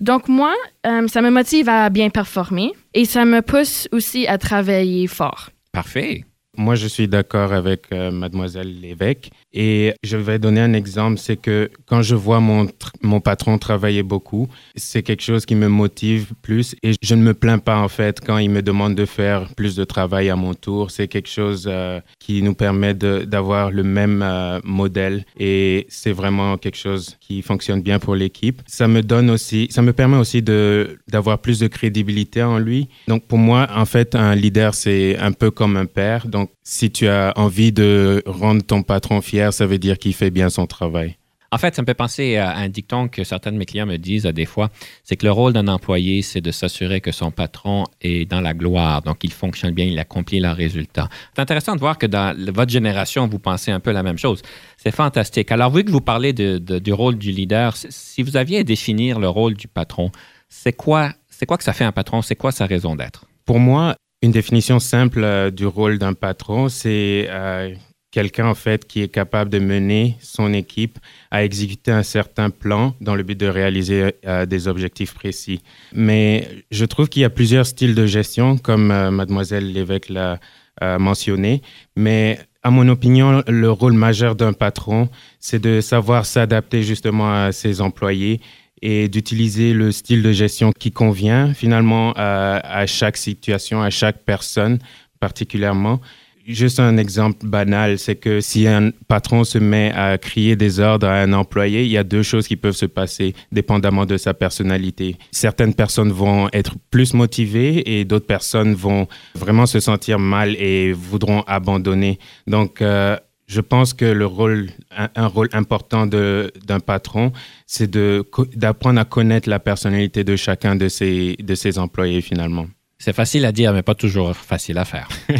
Donc 0.00 0.28
moi, 0.28 0.54
euh, 0.86 1.08
ça 1.08 1.20
me 1.20 1.30
motive 1.30 1.68
à 1.68 1.90
bien 1.90 2.10
performer 2.10 2.72
et 2.94 3.04
ça 3.04 3.24
me 3.24 3.42
pousse 3.42 3.88
aussi 3.90 4.28
à 4.28 4.38
travailler 4.38 5.08
fort. 5.08 5.50
Parfait. 5.72 6.24
Moi, 6.58 6.74
je 6.74 6.88
suis 6.88 7.06
d'accord 7.06 7.52
avec 7.52 7.82
euh, 7.92 8.10
mademoiselle 8.10 8.80
Lévesque. 8.80 9.30
Et 9.54 9.94
je 10.02 10.16
vais 10.16 10.38
donner 10.38 10.60
un 10.60 10.72
exemple, 10.72 11.18
c'est 11.18 11.36
que 11.36 11.70
quand 11.86 12.02
je 12.02 12.14
vois 12.14 12.40
mon, 12.40 12.68
mon 13.00 13.20
patron 13.20 13.58
travailler 13.58 14.02
beaucoup, 14.02 14.48
c'est 14.76 15.02
quelque 15.02 15.22
chose 15.22 15.46
qui 15.46 15.54
me 15.54 15.68
motive 15.68 16.32
plus 16.42 16.76
et 16.82 16.92
je 17.00 17.14
ne 17.14 17.22
me 17.22 17.32
plains 17.32 17.58
pas 17.58 17.78
en 17.78 17.88
fait 17.88 18.20
quand 18.20 18.38
il 18.38 18.50
me 18.50 18.60
demande 18.60 18.94
de 18.94 19.06
faire 19.06 19.48
plus 19.56 19.74
de 19.74 19.84
travail 19.84 20.28
à 20.28 20.36
mon 20.36 20.52
tour. 20.52 20.90
C'est 20.90 21.08
quelque 21.08 21.28
chose 21.28 21.66
euh, 21.66 22.00
qui 22.18 22.42
nous 22.42 22.54
permet 22.54 22.92
d'avoir 22.92 23.70
le 23.70 23.84
même 23.84 24.22
euh, 24.22 24.60
modèle 24.64 25.24
et 25.38 25.86
c'est 25.88 26.12
vraiment 26.12 26.58
quelque 26.58 26.76
chose 26.76 27.16
qui 27.20 27.40
fonctionne 27.40 27.80
bien 27.80 27.98
pour 27.98 28.14
l'équipe. 28.14 28.60
Ça 28.66 28.86
me 28.86 29.02
donne 29.02 29.30
aussi, 29.30 29.68
ça 29.70 29.80
me 29.80 29.92
permet 29.92 30.18
aussi 30.18 30.42
d'avoir 30.42 31.38
plus 31.38 31.58
de 31.58 31.68
crédibilité 31.68 32.42
en 32.42 32.58
lui. 32.58 32.88
Donc 33.06 33.26
pour 33.26 33.38
moi, 33.38 33.66
en 33.74 33.86
fait, 33.86 34.14
un 34.14 34.34
leader, 34.34 34.74
c'est 34.74 35.16
un 35.18 35.32
peu 35.32 35.50
comme 35.50 35.76
un 35.76 35.86
père. 35.86 36.26
Donc 36.26 36.47
si 36.62 36.90
tu 36.90 37.08
as 37.08 37.32
envie 37.36 37.72
de 37.72 38.22
rendre 38.26 38.62
ton 38.62 38.82
patron 38.82 39.20
fier, 39.20 39.52
ça 39.52 39.66
veut 39.66 39.78
dire 39.78 39.98
qu'il 39.98 40.14
fait 40.14 40.30
bien 40.30 40.50
son 40.50 40.66
travail. 40.66 41.16
En 41.50 41.56
fait, 41.56 41.74
ça 41.74 41.80
me 41.80 41.86
fait 41.86 41.94
penser 41.94 42.36
à 42.36 42.56
un 42.58 42.68
dicton 42.68 43.08
que 43.08 43.24
certains 43.24 43.52
de 43.52 43.56
mes 43.56 43.64
clients 43.64 43.86
me 43.86 43.96
disent 43.96 44.26
à 44.26 44.32
des 44.32 44.44
fois, 44.44 44.68
c'est 45.02 45.16
que 45.16 45.24
le 45.24 45.32
rôle 45.32 45.54
d'un 45.54 45.66
employé, 45.66 46.20
c'est 46.20 46.42
de 46.42 46.50
s'assurer 46.50 47.00
que 47.00 47.10
son 47.10 47.30
patron 47.30 47.84
est 48.02 48.30
dans 48.30 48.42
la 48.42 48.52
gloire, 48.52 49.00
donc 49.00 49.24
il 49.24 49.32
fonctionne 49.32 49.72
bien, 49.72 49.86
il 49.86 49.98
accomplit 49.98 50.40
leurs 50.40 50.56
résultats. 50.56 51.08
C'est 51.34 51.40
intéressant 51.40 51.74
de 51.74 51.80
voir 51.80 51.96
que 51.96 52.04
dans 52.04 52.36
votre 52.52 52.70
génération, 52.70 53.26
vous 53.28 53.38
pensez 53.38 53.70
un 53.70 53.80
peu 53.80 53.92
la 53.92 54.02
même 54.02 54.18
chose. 54.18 54.42
C'est 54.76 54.94
fantastique. 54.94 55.50
Alors, 55.50 55.72
vu 55.72 55.84
que 55.84 55.90
vous 55.90 56.02
parlez 56.02 56.34
du 56.34 56.92
rôle 56.92 57.16
du 57.16 57.30
leader, 57.30 57.74
si 57.76 58.22
vous 58.22 58.36
aviez 58.36 58.58
à 58.58 58.62
définir 58.62 59.18
le 59.18 59.30
rôle 59.30 59.54
du 59.54 59.68
patron, 59.68 60.10
c'est 60.50 60.74
quoi, 60.74 61.14
c'est 61.30 61.46
quoi 61.46 61.56
que 61.56 61.64
ça 61.64 61.72
fait 61.72 61.84
un 61.84 61.92
patron? 61.92 62.20
C'est 62.20 62.36
quoi 62.36 62.52
sa 62.52 62.66
raison 62.66 62.94
d'être? 62.94 63.24
Pour 63.46 63.58
moi, 63.58 63.96
une 64.22 64.32
définition 64.32 64.78
simple 64.78 65.22
euh, 65.22 65.50
du 65.50 65.66
rôle 65.66 65.98
d'un 65.98 66.14
patron, 66.14 66.68
c'est 66.68 67.26
euh, 67.28 67.74
quelqu'un 68.10 68.46
en 68.46 68.54
fait 68.54 68.86
qui 68.86 69.02
est 69.02 69.08
capable 69.08 69.50
de 69.50 69.58
mener 69.58 70.16
son 70.20 70.52
équipe 70.52 70.98
à 71.30 71.44
exécuter 71.44 71.92
un 71.92 72.02
certain 72.02 72.50
plan 72.50 72.94
dans 73.00 73.14
le 73.14 73.22
but 73.22 73.38
de 73.38 73.46
réaliser 73.46 74.14
euh, 74.26 74.46
des 74.46 74.66
objectifs 74.66 75.14
précis. 75.14 75.62
Mais 75.92 76.48
je 76.70 76.84
trouve 76.84 77.08
qu'il 77.08 77.22
y 77.22 77.24
a 77.24 77.30
plusieurs 77.30 77.66
styles 77.66 77.94
de 77.94 78.06
gestion, 78.06 78.58
comme 78.58 78.88
mademoiselle 79.10 79.72
l'évêque 79.72 80.08
l'a 80.08 80.38
mentionné, 80.80 81.60
mais 81.96 82.38
à 82.62 82.70
mon 82.70 82.86
opinion, 82.88 83.42
le 83.48 83.70
rôle 83.70 83.94
majeur 83.94 84.36
d'un 84.36 84.52
patron, 84.52 85.08
c'est 85.40 85.58
de 85.58 85.80
savoir 85.80 86.24
s'adapter 86.24 86.84
justement 86.84 87.32
à 87.32 87.50
ses 87.50 87.80
employés 87.80 88.40
et 88.82 89.08
d'utiliser 89.08 89.72
le 89.72 89.92
style 89.92 90.22
de 90.22 90.32
gestion 90.32 90.72
qui 90.72 90.92
convient 90.92 91.54
finalement 91.54 92.12
à 92.16 92.86
chaque 92.86 93.16
situation, 93.16 93.82
à 93.82 93.90
chaque 93.90 94.24
personne 94.24 94.78
particulièrement 95.20 96.00
Juste 96.48 96.80
un 96.80 96.96
exemple 96.96 97.46
banal, 97.46 97.98
c'est 97.98 98.16
que 98.16 98.40
si 98.40 98.66
un 98.66 98.90
patron 99.06 99.44
se 99.44 99.58
met 99.58 99.92
à 99.94 100.16
crier 100.16 100.56
des 100.56 100.80
ordres 100.80 101.06
à 101.06 101.20
un 101.20 101.34
employé, 101.34 101.82
il 101.82 101.90
y 101.90 101.98
a 101.98 102.04
deux 102.04 102.22
choses 102.22 102.48
qui 102.48 102.56
peuvent 102.56 102.74
se 102.74 102.86
passer 102.86 103.34
dépendamment 103.52 104.06
de 104.06 104.16
sa 104.16 104.32
personnalité. 104.32 105.18
Certaines 105.30 105.74
personnes 105.74 106.10
vont 106.10 106.48
être 106.54 106.76
plus 106.90 107.12
motivées 107.12 107.98
et 107.98 108.06
d'autres 108.06 108.26
personnes 108.26 108.72
vont 108.72 109.08
vraiment 109.34 109.66
se 109.66 109.78
sentir 109.78 110.18
mal 110.18 110.56
et 110.56 110.94
voudront 110.94 111.42
abandonner. 111.42 112.18
Donc, 112.46 112.80
euh, 112.80 113.18
je 113.48 113.62
pense 113.62 113.94
que 113.94 114.04
le 114.04 114.26
rôle, 114.26 114.68
un, 114.94 115.26
rôle 115.26 115.48
important 115.52 116.06
d'un 116.06 116.80
patron, 116.80 117.32
c'est 117.66 117.90
d'apprendre 117.90 119.00
à 119.00 119.04
connaître 119.04 119.48
la 119.48 119.58
personnalité 119.58 120.22
de 120.22 120.36
chacun 120.36 120.76
de 120.76 120.88
ses, 120.88 121.34
de 121.40 121.54
ses 121.54 121.78
employés 121.78 122.20
finalement. 122.20 122.66
C'est 122.98 123.14
facile 123.14 123.46
à 123.46 123.52
dire, 123.52 123.72
mais 123.72 123.82
pas 123.82 123.94
toujours 123.94 124.36
facile 124.36 124.78
à 124.78 124.84
faire. 124.84 125.08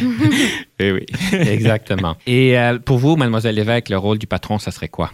Eh 0.80 0.92
oui, 0.92 1.06
exactement. 1.32 2.16
Et 2.24 2.56
euh, 2.56 2.78
pour 2.78 2.98
vous, 2.98 3.16
mademoiselle 3.16 3.56
Lévesque, 3.56 3.88
le 3.88 3.98
rôle 3.98 4.16
du 4.16 4.28
patron, 4.28 4.60
ça 4.60 4.70
serait 4.70 4.86
quoi? 4.86 5.10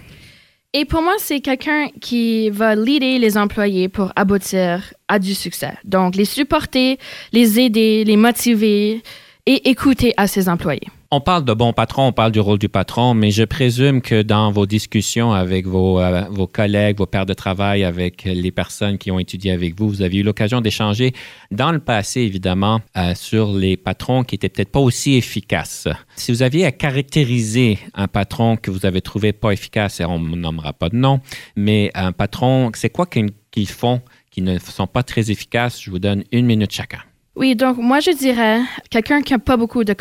Et 0.74 0.84
pour 0.84 1.00
moi, 1.00 1.14
c'est 1.16 1.40
quelqu'un 1.40 1.86
qui 2.02 2.50
va 2.50 2.74
leader 2.74 3.18
les 3.18 3.38
employés 3.38 3.88
pour 3.88 4.12
aboutir 4.14 4.92
à 5.08 5.18
du 5.18 5.34
succès. 5.34 5.72
Donc, 5.84 6.16
les 6.16 6.26
supporter, 6.26 6.98
les 7.32 7.60
aider, 7.60 8.04
les 8.04 8.18
motiver 8.18 9.02
et 9.46 9.70
écouter 9.70 10.12
à 10.18 10.26
ses 10.26 10.50
employés. 10.50 10.88
On 11.16 11.20
parle 11.20 11.44
de 11.44 11.54
bon 11.54 11.72
patron, 11.72 12.08
on 12.08 12.12
parle 12.12 12.32
du 12.32 12.40
rôle 12.40 12.58
du 12.58 12.68
patron, 12.68 13.14
mais 13.14 13.30
je 13.30 13.44
présume 13.44 14.02
que 14.02 14.22
dans 14.22 14.50
vos 14.50 14.66
discussions 14.66 15.32
avec 15.32 15.64
vos, 15.64 16.00
euh, 16.00 16.46
collègues, 16.52 16.98
vos 16.98 17.06
pairs 17.06 17.24
de 17.24 17.34
travail, 17.34 17.84
avec 17.84 18.24
les 18.24 18.50
personnes 18.50 18.98
qui 18.98 19.12
ont 19.12 19.20
étudié 19.20 19.52
avec 19.52 19.78
vous, 19.78 19.88
vous 19.88 20.02
avez 20.02 20.16
eu 20.16 20.22
l'occasion 20.24 20.60
d'échanger 20.60 21.12
dans 21.52 21.70
le 21.70 21.78
passé, 21.78 22.22
évidemment, 22.22 22.80
euh, 22.96 23.14
sur 23.14 23.52
les 23.52 23.76
patrons 23.76 24.24
qui 24.24 24.34
étaient 24.34 24.48
peut-être 24.48 24.72
pas 24.72 24.80
aussi 24.80 25.14
efficaces. 25.14 25.86
Si 26.16 26.32
vous 26.32 26.42
aviez 26.42 26.64
à 26.66 26.72
caractériser 26.72 27.78
un 27.94 28.08
patron 28.08 28.56
que 28.56 28.72
vous 28.72 28.84
avez 28.84 29.00
trouvé 29.00 29.32
pas 29.32 29.52
efficace, 29.52 30.00
et 30.00 30.04
on 30.04 30.18
ne 30.18 30.34
nommera 30.34 30.72
pas 30.72 30.88
de 30.88 30.96
nom, 30.96 31.20
mais 31.54 31.92
un 31.94 32.10
patron, 32.10 32.72
c'est 32.74 32.90
quoi 32.90 33.06
qu'ils 33.06 33.68
font 33.68 34.00
qui 34.32 34.42
ne 34.42 34.58
sont 34.58 34.88
pas 34.88 35.04
très 35.04 35.30
efficaces? 35.30 35.80
Je 35.80 35.92
vous 35.92 36.00
donne 36.00 36.24
une 36.32 36.46
minute 36.46 36.72
chacun. 36.72 36.98
Oui, 37.36 37.56
donc 37.56 37.78
moi, 37.78 38.00
je 38.00 38.12
dirais 38.12 38.60
quelqu'un 38.90 39.20
qui 39.22 39.32
n'a 39.32 39.38
pas 39.38 39.56
beaucoup 39.56 39.82
de, 39.82 39.94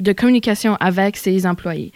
de 0.00 0.12
communication 0.12 0.76
avec 0.78 1.16
ses 1.16 1.46
employés. 1.46 1.92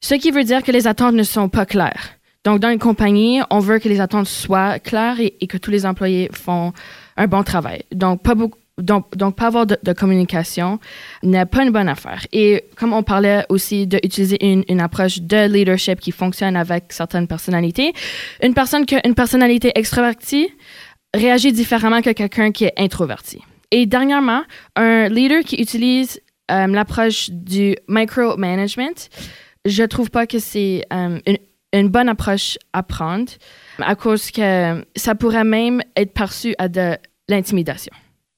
Ce 0.00 0.14
qui 0.16 0.32
veut 0.32 0.42
dire 0.42 0.62
que 0.62 0.72
les 0.72 0.88
attentes 0.88 1.14
ne 1.14 1.22
sont 1.22 1.48
pas 1.48 1.64
claires. 1.64 2.18
Donc, 2.44 2.58
dans 2.58 2.70
une 2.70 2.80
compagnie, 2.80 3.40
on 3.50 3.60
veut 3.60 3.78
que 3.78 3.88
les 3.88 4.00
attentes 4.00 4.26
soient 4.26 4.80
claires 4.80 5.20
et, 5.20 5.46
que 5.46 5.58
tous 5.58 5.70
les 5.70 5.86
employés 5.86 6.28
font 6.32 6.72
un 7.16 7.26
bon 7.28 7.44
travail. 7.44 7.82
Donc, 7.92 8.22
pas 8.22 8.34
beaucoup. 8.34 8.58
Donc, 8.78 9.14
donc, 9.16 9.36
pas 9.36 9.48
avoir 9.48 9.66
de, 9.66 9.92
communication 9.92 10.80
n'est 11.22 11.44
pas 11.44 11.62
une 11.62 11.70
bonne 11.70 11.88
affaire. 11.88 12.26
Et 12.32 12.64
comme 12.74 12.94
on 12.94 13.02
parlait 13.02 13.44
aussi 13.50 13.86
d'utiliser 13.86 14.44
une, 14.44 14.64
une 14.66 14.80
approche 14.80 15.20
de 15.20 15.46
leadership 15.46 16.00
qui 16.00 16.10
fonctionne 16.10 16.56
avec 16.56 16.84
certaines 16.88 17.28
personnalités, 17.28 17.92
une 18.42 18.54
personne 18.54 18.86
qui 18.86 18.96
a 18.96 19.06
une 19.06 19.14
personnalité 19.14 19.72
extravertie 19.74 20.48
réagit 21.14 21.52
différemment 21.52 22.00
que 22.00 22.10
quelqu'un 22.10 22.50
qui 22.50 22.64
est 22.64 22.72
introverti. 22.78 23.42
Et 23.72 23.86
dernièrement, 23.86 24.42
un 24.76 25.08
leader 25.08 25.42
qui 25.42 25.56
utilise 25.56 26.20
euh, 26.50 26.66
l'approche 26.66 27.30
du 27.30 27.74
micromanagement, 27.88 29.08
je 29.64 29.82
trouve 29.84 30.10
pas 30.10 30.26
que 30.26 30.38
c'est 30.38 30.84
euh, 30.92 31.18
une, 31.72 31.88
bonne 31.88 32.10
approche 32.10 32.58
à 32.74 32.82
prendre 32.82 33.32
à 33.78 33.96
cause 33.96 34.30
que 34.30 34.84
ça 34.94 35.14
pourrait 35.14 35.44
même 35.44 35.82
être 35.96 36.12
perçu 36.12 36.54
à 36.58 36.68
de 36.68 36.98
l'intimidation. 37.28 37.92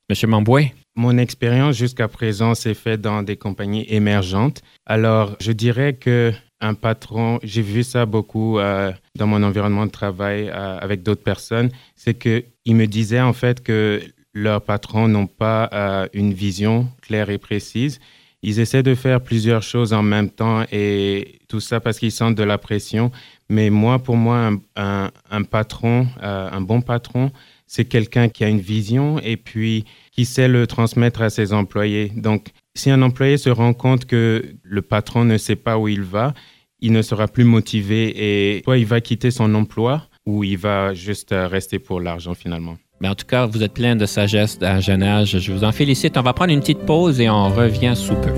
Monsieur 0.09 0.29
Mamboué? 0.29 0.73
Mon 0.95 1.19
expérience 1.19 1.75
jusqu'à 1.75 2.07
présent 2.07 2.55
s'est 2.55 2.75
faite 2.75 3.01
dans 3.01 3.25
des 3.25 3.37
compagnies 3.37 3.87
émergentes. 3.89 4.63
Alors, 4.87 5.35
je 5.41 5.51
dirais 5.51 5.95
que 5.95 6.33
un 6.61 6.75
patron, 6.75 7.41
j'ai 7.43 7.63
vu 7.63 7.83
ça 7.83 8.07
beaucoup 8.07 8.61
euh, 8.61 8.93
dans 9.17 9.27
mon 9.27 9.43
environnement 9.43 9.87
de 9.87 9.91
travail 9.91 10.49
avec 10.49 11.03
d'autres 11.03 11.25
personnes, 11.25 11.71
c'est 11.97 12.15
qu'il 12.15 12.77
me 12.77 12.87
disait 12.87 13.21
en 13.21 13.33
fait 13.33 13.61
que 13.61 14.01
leurs 14.35 14.63
patrons 14.63 15.09
n'ont 15.09 15.29
pas 15.29 15.71
euh, 15.73 16.07
une 16.13 16.35
vision 16.35 16.89
claire 17.01 17.31
et 17.31 17.39
précise. 17.39 18.01
Ils 18.43 18.61
essaient 18.61 18.83
de 18.83 18.95
faire 18.95 19.23
plusieurs 19.23 19.63
choses 19.63 19.95
en 19.95 20.03
même 20.03 20.29
temps 20.29 20.65
et 20.71 21.39
tout 21.49 21.61
ça 21.61 21.81
parce 21.81 21.99
qu'ils 21.99 22.13
sentent 22.13 22.35
de 22.35 22.43
la 22.43 22.59
pression. 22.59 23.11
Mais 23.49 23.71
moi, 23.71 24.01
pour 24.01 24.17
moi, 24.17 24.51
un, 24.77 25.43
patron, 25.45 26.07
euh, 26.23 26.51
un 26.51 26.61
bon 26.61 26.83
patron, 26.83 27.31
c'est 27.67 27.87
quelqu'un 27.87 28.29
qui 28.29 28.45
a 28.45 28.49
une 28.49 28.61
vision 28.61 29.19
et 29.21 29.39
puis 29.39 29.87
qui 30.13 30.27
sait 30.27 30.49
le 30.49 30.67
transmettre 30.67 31.23
à 31.23 31.31
ses 31.31 31.55
employés. 31.55 32.13
Donc, 32.15 32.49
si 32.75 32.91
un 32.91 33.01
employé 33.01 33.39
se 33.39 33.49
rend 33.49 33.73
compte 33.73 34.05
que 34.05 34.45
le 34.63 34.83
patron 34.83 35.25
ne 35.25 35.39
sait 35.39 35.57
pas 35.57 35.79
où 35.79 35.89
il 35.89 36.03
va, 36.03 36.35
il 36.81 36.93
ne 36.93 37.01
sera 37.01 37.29
plus 37.29 37.45
motivé 37.45 38.13
et 38.17 38.63
soit 38.65 38.77
il 38.77 38.87
va 38.87 39.01
quitter 39.01 39.31
son 39.31 39.55
emploi 39.55 40.07
ou 40.27 40.45
il 40.45 40.59
va 40.59 40.93
juste 40.93 41.33
euh, 41.33 41.47
rester 41.49 41.79
pour 41.79 42.01
l'argent 42.01 42.35
finalement. 42.35 42.77
Mais 43.01 43.09
en 43.09 43.15
tout 43.15 43.27
cas, 43.27 43.47
vous 43.47 43.63
êtes 43.63 43.75
plein 43.75 43.97
de 43.97 44.07
sagesse 44.07 44.59
d'un 44.59 44.81
jeune 44.81 45.03
âge. 45.03 45.39
Je 45.39 45.53
vous 45.53 45.65
en 45.65 45.73
félicite. 45.73 46.17
On 46.17 46.23
va 46.23 46.33
prendre 46.33 46.53
une 46.53 46.61
petite 46.61 46.87
pause 46.87 47.21
et 47.21 47.29
on 47.29 47.49
revient 47.51 47.95
sous 47.97 48.15
peu. 48.15 48.33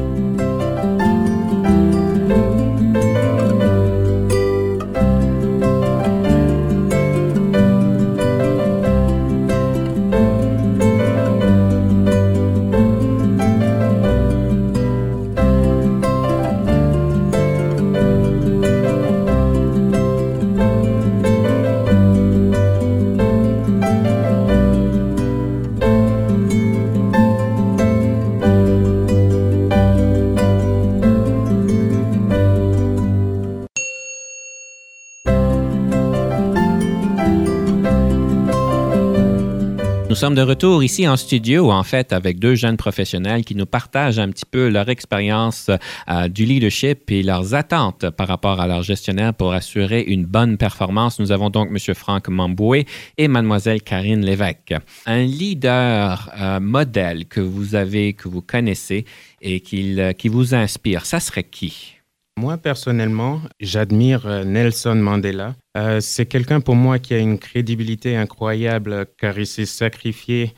Nous 40.16 40.20
sommes 40.20 40.34
de 40.34 40.40
retour 40.40 40.82
ici 40.82 41.06
en 41.06 41.18
studio, 41.18 41.70
en 41.70 41.82
fait, 41.82 42.14
avec 42.14 42.38
deux 42.38 42.54
jeunes 42.54 42.78
professionnels 42.78 43.44
qui 43.44 43.54
nous 43.54 43.66
partagent 43.66 44.18
un 44.18 44.30
petit 44.30 44.46
peu 44.50 44.70
leur 44.70 44.88
expérience 44.88 45.68
euh, 46.08 46.28
du 46.28 46.46
leadership 46.46 47.10
et 47.10 47.22
leurs 47.22 47.54
attentes 47.54 48.08
par 48.08 48.26
rapport 48.26 48.58
à 48.58 48.66
leur 48.66 48.82
gestionnaire 48.82 49.34
pour 49.34 49.52
assurer 49.52 50.00
une 50.00 50.24
bonne 50.24 50.56
performance. 50.56 51.20
Nous 51.20 51.32
avons 51.32 51.50
donc 51.50 51.68
M. 51.68 51.94
Franck 51.94 52.28
Mamboué 52.28 52.86
et 53.18 53.28
Mlle 53.28 53.82
Karine 53.84 54.24
Lévesque. 54.24 54.74
Un 55.04 55.24
leader 55.24 56.30
euh, 56.40 56.60
modèle 56.60 57.26
que 57.26 57.42
vous 57.42 57.74
avez, 57.74 58.14
que 58.14 58.26
vous 58.26 58.40
connaissez 58.40 59.04
et 59.42 59.60
qui, 59.60 59.98
qui 60.16 60.28
vous 60.28 60.54
inspire, 60.54 61.04
ça 61.04 61.20
serait 61.20 61.44
qui? 61.44 61.96
Moi, 62.38 62.58
personnellement, 62.58 63.40
j'admire 63.60 64.26
euh, 64.26 64.44
Nelson 64.44 64.94
Mandela. 64.94 65.56
Euh, 65.76 66.00
c'est 66.00 66.24
quelqu'un 66.26 66.60
pour 66.60 66.74
moi 66.74 66.98
qui 66.98 67.12
a 67.12 67.18
une 67.18 67.38
crédibilité 67.38 68.16
incroyable 68.16 69.06
car 69.18 69.38
il 69.38 69.46
s'est 69.46 69.66
sacrifié 69.66 70.54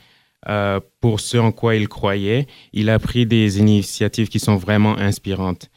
euh, 0.47 0.79
pour 1.01 1.19
ce 1.19 1.37
en 1.37 1.51
quoi 1.51 1.75
il 1.75 1.89
croyait. 1.89 2.47
Il 2.71 2.89
a 2.89 2.99
pris 2.99 3.25
des 3.25 3.59
initiatives 3.59 4.29
qui 4.29 4.39
sont 4.39 4.55
vraiment 4.55 4.97
inspirantes. 4.97 5.69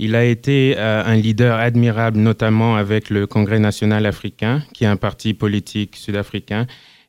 Il 0.00 0.14
a 0.14 0.24
été 0.24 0.78
un 0.78 1.16
leader 1.16 1.58
admirable, 1.58 2.18
notamment 2.18 2.76
avec 2.76 3.10
le 3.10 3.26
Congrès 3.26 3.58
national 3.58 4.06
africain, 4.06 4.62
qui 4.72 4.84
est 4.84 4.86
un 4.86 4.96
parti 4.96 5.34
politique 5.34 5.96
sud-africain, 5.96 6.68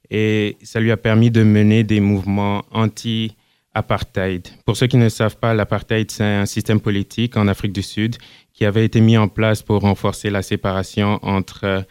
et 0.09 0.57
ça 0.63 0.79
lui 0.79 0.89
a 0.89 0.97
permis 0.97 1.29
de 1.29 1.43
mener 1.43 1.83
des 1.83 1.99
mouvements 1.99 2.65
anti 2.71 3.35
apartheid. 3.75 4.47
Pour 4.65 4.75
ceux 4.75 4.87
qui 4.87 4.97
ne 4.97 5.07
savent 5.09 5.37
pas, 5.37 5.53
l'apartheid, 5.53 6.09
c'est 6.09 6.23
un 6.23 6.47
système 6.47 6.79
politique 6.79 7.37
en 7.37 7.47
Afrique 7.47 7.73
du 7.73 7.83
Sud 7.83 8.17
qui 8.59 8.65
avait 8.65 8.83
été 8.83 8.99
mis 8.99 9.15
en 9.15 9.29
place 9.29 9.63
pour 9.63 9.79
renforcer 9.79 10.29
la 10.29 10.41
séparation 10.41 11.17
entre 11.21 11.85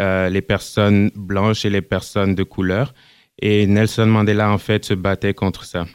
euh, 0.00 0.28
les 0.28 0.42
personnes 0.42 1.12
blanches 1.14 1.64
et 1.64 1.70
les 1.70 1.80
personnes 1.80 2.34
de 2.34 2.42
couleur. 2.42 2.92
Et 3.40 3.68
Nelson 3.68 4.06
Mandela, 4.06 4.50
en 4.50 4.58
fait, 4.58 4.84
se 4.84 4.94
battait 4.94 5.32
contre 5.32 5.62
ça. 5.62 5.86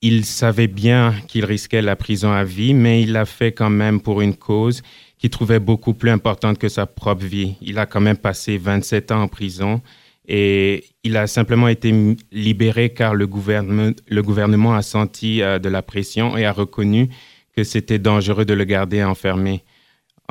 Il 0.00 0.24
savait 0.24 0.68
bien 0.68 1.16
qu'il 1.26 1.44
risquait 1.44 1.82
la 1.82 1.96
prison 1.96 2.30
à 2.30 2.44
vie, 2.44 2.74
mais 2.74 3.02
il 3.02 3.10
l'a 3.10 3.24
fait 3.24 3.50
quand 3.50 3.70
même 3.70 4.00
pour 4.00 4.20
une 4.20 4.36
cause 4.36 4.82
qu'il 5.18 5.30
trouvait 5.30 5.58
beaucoup 5.58 5.94
plus 5.94 6.10
importante 6.10 6.58
que 6.58 6.68
sa 6.68 6.86
propre 6.86 7.24
vie. 7.24 7.56
Il 7.60 7.76
a 7.80 7.86
quand 7.86 8.00
même 8.00 8.16
passé 8.16 8.58
27 8.58 9.10
ans 9.10 9.22
en 9.22 9.28
prison 9.28 9.82
et 10.28 10.84
il 11.02 11.16
a 11.16 11.26
simplement 11.26 11.66
été 11.66 11.92
libéré 12.30 12.90
car 12.90 13.16
le 13.16 13.26
gouvernement, 13.26 14.74
a 14.76 14.82
senti 14.82 15.42
euh, 15.42 15.58
de 15.58 15.68
la 15.68 15.82
pression 15.82 16.36
et 16.36 16.44
a 16.44 16.52
reconnu 16.52 17.08
que 17.56 17.64
c'était 17.64 17.98
dangereux 17.98 18.44
de 18.44 18.54
le 18.54 18.62
garder 18.62 19.02
enfermé. 19.02 19.64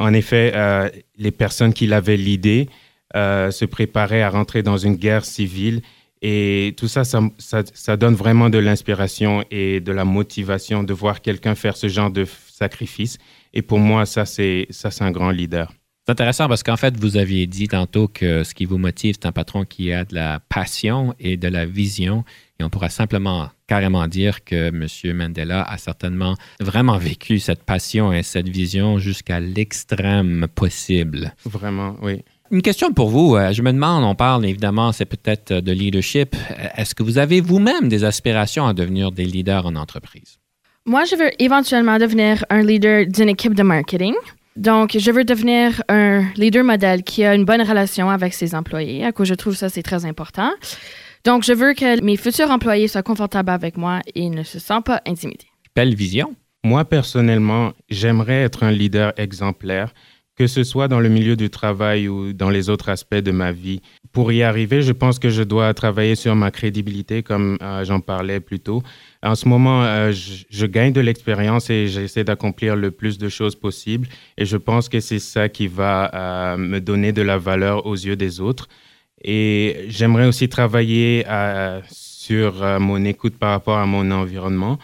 En 0.01 0.13
effet, 0.13 0.51
euh, 0.55 0.89
les 1.17 1.31
personnes 1.31 1.73
qui 1.73 1.85
l'avaient 1.85 2.17
l'idée 2.17 2.69
euh, 3.15 3.51
se 3.51 3.65
préparaient 3.65 4.23
à 4.23 4.29
rentrer 4.29 4.63
dans 4.63 4.77
une 4.77 4.95
guerre 4.95 5.25
civile 5.25 5.81
et 6.21 6.73
tout 6.77 6.87
ça, 6.87 7.03
ça, 7.03 7.21
ça 7.37 7.97
donne 7.97 8.13
vraiment 8.13 8.49
de 8.49 8.59
l'inspiration 8.59 9.43
et 9.49 9.79
de 9.79 9.91
la 9.91 10.05
motivation 10.05 10.83
de 10.83 10.93
voir 10.93 11.21
quelqu'un 11.21 11.55
faire 11.55 11.75
ce 11.75 11.87
genre 11.87 12.11
de 12.11 12.25
sacrifice. 12.25 13.17
Et 13.53 13.63
pour 13.63 13.79
moi, 13.79 14.05
ça, 14.05 14.25
c'est 14.25 14.67
un 14.99 15.11
grand 15.11 15.31
leader. 15.31 15.73
C'est 16.05 16.11
intéressant 16.11 16.47
parce 16.47 16.63
qu'en 16.63 16.77
fait, 16.77 16.95
vous 16.97 17.17
aviez 17.17 17.47
dit 17.47 17.67
tantôt 17.67 18.07
que 18.07 18.43
ce 18.43 18.53
qui 18.53 18.65
vous 18.65 18.77
motive, 18.77 19.15
c'est 19.19 19.27
un 19.27 19.31
patron 19.31 19.65
qui 19.65 19.91
a 19.93 20.05
de 20.05 20.13
la 20.13 20.39
passion 20.39 21.15
et 21.19 21.37
de 21.37 21.47
la 21.47 21.65
vision. 21.65 22.23
Et 22.59 22.63
on 22.63 22.69
pourra 22.69 22.89
simplement 22.89 23.49
carrément 23.71 24.05
dire 24.09 24.43
que 24.43 24.67
M. 24.67 25.15
Mandela 25.15 25.63
a 25.63 25.77
certainement 25.77 26.35
vraiment 26.59 26.97
vécu 26.97 27.39
cette 27.39 27.63
passion 27.63 28.11
et 28.11 28.21
cette 28.21 28.49
vision 28.49 28.99
jusqu'à 28.99 29.39
l'extrême 29.39 30.47
possible. 30.53 31.33
Vraiment, 31.45 31.95
oui. 32.01 32.21
Une 32.51 32.61
question 32.61 32.91
pour 32.91 33.07
vous. 33.07 33.37
Euh, 33.37 33.53
je 33.53 33.61
me 33.61 33.71
demande, 33.71 34.03
on 34.03 34.13
parle 34.13 34.45
évidemment, 34.45 34.91
c'est 34.91 35.05
peut-être 35.05 35.53
de 35.53 35.71
leadership. 35.71 36.35
Est-ce 36.75 36.93
que 36.93 37.01
vous 37.01 37.17
avez 37.17 37.39
vous-même 37.39 37.87
des 37.87 38.03
aspirations 38.03 38.67
à 38.67 38.73
devenir 38.73 39.13
des 39.13 39.23
leaders 39.23 39.65
en 39.65 39.77
entreprise? 39.77 40.37
Moi, 40.85 41.05
je 41.05 41.15
veux 41.15 41.31
éventuellement 41.39 41.97
devenir 41.97 42.43
un 42.49 42.63
leader 42.63 43.05
d'une 43.07 43.29
équipe 43.29 43.55
de 43.55 43.63
marketing. 43.63 44.15
Donc, 44.57 44.97
je 44.99 45.11
veux 45.11 45.23
devenir 45.23 45.81
un 45.87 46.25
leader 46.35 46.65
modèle 46.65 47.03
qui 47.03 47.23
a 47.23 47.35
une 47.35 47.45
bonne 47.45 47.61
relation 47.61 48.09
avec 48.09 48.33
ses 48.33 48.53
employés, 48.53 49.05
à 49.05 49.13
quoi 49.13 49.23
je 49.23 49.33
trouve 49.33 49.55
ça 49.55 49.69
c'est 49.69 49.81
très 49.81 50.03
important. 50.03 50.51
Donc, 51.23 51.43
je 51.43 51.53
veux 51.53 51.73
que 51.73 52.01
mes 52.03 52.17
futurs 52.17 52.49
employés 52.49 52.87
soient 52.87 53.03
confortables 53.03 53.51
avec 53.51 53.77
moi 53.77 54.01
et 54.15 54.29
ne 54.29 54.43
se 54.43 54.59
sentent 54.59 54.85
pas 54.85 55.01
intimidés. 55.05 55.47
Belle 55.75 55.93
vision. 55.93 56.35
Moi, 56.63 56.85
personnellement, 56.85 57.73
j'aimerais 57.89 58.41
être 58.41 58.63
un 58.63 58.71
leader 58.71 59.13
exemplaire, 59.17 59.93
que 60.35 60.47
ce 60.47 60.63
soit 60.63 60.87
dans 60.87 60.99
le 60.99 61.09
milieu 61.09 61.35
du 61.35 61.49
travail 61.49 62.07
ou 62.07 62.33
dans 62.33 62.49
les 62.49 62.69
autres 62.69 62.89
aspects 62.89 63.15
de 63.15 63.31
ma 63.31 63.51
vie. 63.51 63.81
Pour 64.11 64.31
y 64.31 64.41
arriver, 64.41 64.81
je 64.81 64.91
pense 64.91 65.19
que 65.19 65.29
je 65.29 65.43
dois 65.43 65.73
travailler 65.73 66.15
sur 66.15 66.35
ma 66.35 66.49
crédibilité, 66.49 67.21
comme 67.21 67.57
euh, 67.61 67.83
j'en 67.83 67.99
parlais 67.99 68.39
plus 68.39 68.59
tôt. 68.59 68.81
En 69.21 69.35
ce 69.35 69.47
moment, 69.47 69.83
euh, 69.83 70.11
je, 70.11 70.65
gagne 70.65 70.93
de 70.93 71.01
l'expérience 71.01 71.69
et 71.69 71.87
j'essaie 71.87 72.23
d'accomplir 72.23 72.75
le 72.75 72.91
plus 72.91 73.17
de 73.17 73.29
choses 73.29 73.55
possible. 73.55 74.07
Et 74.37 74.45
je 74.45 74.57
pense 74.57 74.89
que 74.89 74.99
c'est 74.99 75.19
ça 75.19 75.49
qui 75.49 75.67
va 75.67 76.11
euh, 76.13 76.57
me 76.57 76.79
donner 76.79 77.11
de 77.11 77.21
la 77.21 77.37
valeur 77.37 77.85
aux 77.85 77.95
yeux 77.95 78.15
des 78.15 78.39
autres. 78.39 78.67
Et 79.23 79.85
j'aimerais 79.87 80.27
aussi 80.27 80.49
travailler 80.49 81.25
sur 81.89 82.79
mon 82.79 83.03
écoute 83.05 83.37
par 83.37 83.51
rapport 83.51 83.77
à 83.77 83.85
mon 83.85 84.09
environnement. 84.11 84.77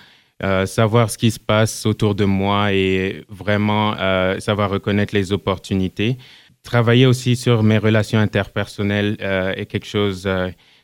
Euh, 0.44 0.67
savoir 0.67 1.10
ce 1.10 1.17
qui 1.17 1.32
se 1.32 1.39
passe 1.39 1.88
autour 1.88 2.13
de 2.13 2.24
moi 2.24 2.72
et 2.72 3.25
vraiment 3.27 3.96
euh, 3.98 4.39
savoir 4.39 4.70
reconnaître 4.70 5.15
les 5.15 5.32
opportunités. 5.32 6.17
Travailler 6.62 7.08
aussi 7.08 7.36
sur 7.36 7.63
mes 7.63 7.79
relations 7.79 8.20
interpersonnelles 8.20 9.17
euh, 9.22 9.53
est 9.56 9.65
quelque 9.65 9.88
chose 9.88 10.29